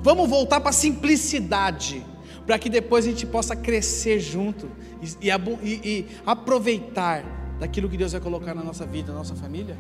Vamos 0.02 0.30
voltar 0.30 0.60
para 0.60 0.70
a 0.70 0.74
simplicidade, 0.74 2.06
para 2.46 2.60
que 2.60 2.70
depois 2.70 3.06
a 3.06 3.10
gente 3.10 3.26
possa 3.26 3.56
crescer 3.56 4.20
junto 4.20 4.70
e, 5.02 5.30
e, 5.30 5.72
e, 5.84 6.08
aproveitar 6.26 7.41
daquilo 7.62 7.88
que 7.88 7.96
Deus 7.96 8.12
vai 8.12 8.20
colocar 8.20 8.56
na 8.56 8.64
nossa 8.64 8.88
vida, 8.88 9.12
na 9.12 9.20
nossa 9.20 9.36
família. 9.36 9.78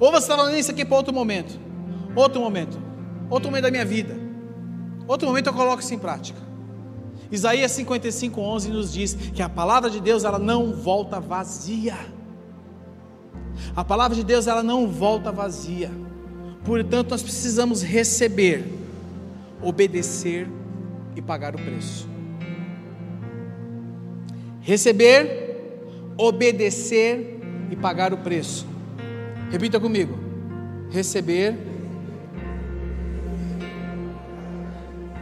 Ou 0.00 0.10
você 0.10 0.24
está 0.24 0.34
falando 0.34 0.56
isso 0.56 0.70
aqui 0.70 0.82
para 0.82 0.96
outro 0.96 1.12
momento, 1.12 1.60
outro 2.16 2.40
momento, 2.40 2.78
outro 3.28 3.50
momento 3.50 3.64
da 3.64 3.70
minha 3.70 3.84
vida, 3.84 4.16
outro 5.06 5.28
momento 5.28 5.48
eu 5.48 5.52
coloco 5.52 5.82
isso 5.82 5.92
em 5.92 5.98
prática. 5.98 6.40
Isaías 7.30 7.72
55, 7.72 8.40
11 8.40 8.70
nos 8.70 8.90
diz 8.90 9.12
que 9.12 9.42
a 9.42 9.50
palavra 9.50 9.90
de 9.90 10.00
Deus 10.00 10.24
ela 10.24 10.38
não 10.38 10.72
volta 10.72 11.20
vazia. 11.20 11.94
A 13.76 13.84
palavra 13.84 14.16
de 14.16 14.24
Deus 14.24 14.46
ela 14.46 14.62
não 14.62 14.88
volta 14.88 15.30
vazia. 15.30 15.90
Portanto, 16.64 17.10
nós 17.10 17.22
precisamos 17.22 17.82
receber, 17.82 18.64
obedecer 19.62 20.48
e 21.14 21.20
pagar 21.20 21.54
o 21.54 21.58
preço. 21.58 22.08
Receber, 24.62 25.43
obedecer 26.16 27.40
e 27.70 27.76
pagar 27.76 28.12
o 28.12 28.18
preço. 28.18 28.66
Repita 29.50 29.78
comigo: 29.80 30.18
receber. 30.90 31.56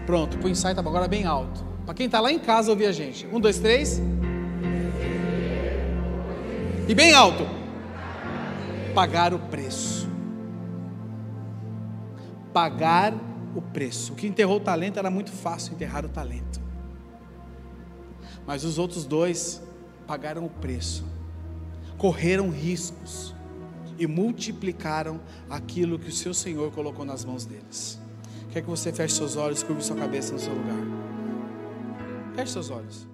Pronto, 0.07 0.37
o 0.37 0.49
insight 0.49 0.73
estava 0.73 0.89
agora 0.89 1.09
bem 1.09 1.25
alto. 1.25 1.65
Para 1.85 1.95
quem 1.95 2.07
está 2.07 2.21
lá 2.21 2.31
em 2.31 2.39
casa 2.39 2.71
ouvir 2.71 2.87
a 2.87 2.93
gente. 2.93 3.27
Um, 3.33 3.41
dois, 3.41 3.59
três. 3.59 4.01
E 6.89 6.95
bem 6.95 7.13
alto. 7.13 7.47
Pagar 8.95 9.33
o 9.33 9.39
preço 9.39 10.03
pagar 12.53 13.15
o 13.55 13.63
preço. 13.63 14.13
O 14.13 14.17
que 14.17 14.27
enterrou 14.27 14.59
o 14.59 14.61
talento 14.61 14.99
era 14.99 15.11
muito 15.11 15.33
fácil 15.33 15.73
enterrar 15.73 16.05
o 16.05 16.09
talento. 16.09 16.61
Mas 18.47 18.65
os 18.65 18.79
outros 18.79 19.05
dois 19.05 19.63
pagaram 20.07 20.45
o 20.45 20.51
preço, 20.51 21.05
correram 21.97 22.51
riscos 22.51 23.35
e 23.99 24.07
multiplicaram 24.07 25.21
aquilo 25.49 25.99
que 25.99 26.09
o 26.09 26.13
seu 26.13 26.35
Senhor 26.35 26.73
colocou 26.73 27.05
nas 27.05 27.25
mãos 27.25 27.45
deles. 27.45 28.01
Quer 28.51 28.63
que 28.63 28.69
você 28.69 28.93
feche 28.93 29.15
seus 29.15 29.37
olhos, 29.37 29.63
curve 29.63 29.83
sua 29.83 29.97
cabeça 29.97 30.33
no 30.33 30.39
seu 30.39 30.53
lugar. 30.53 30.77
Feche 32.35 32.53
seus 32.53 32.71
olhos. 32.71 33.12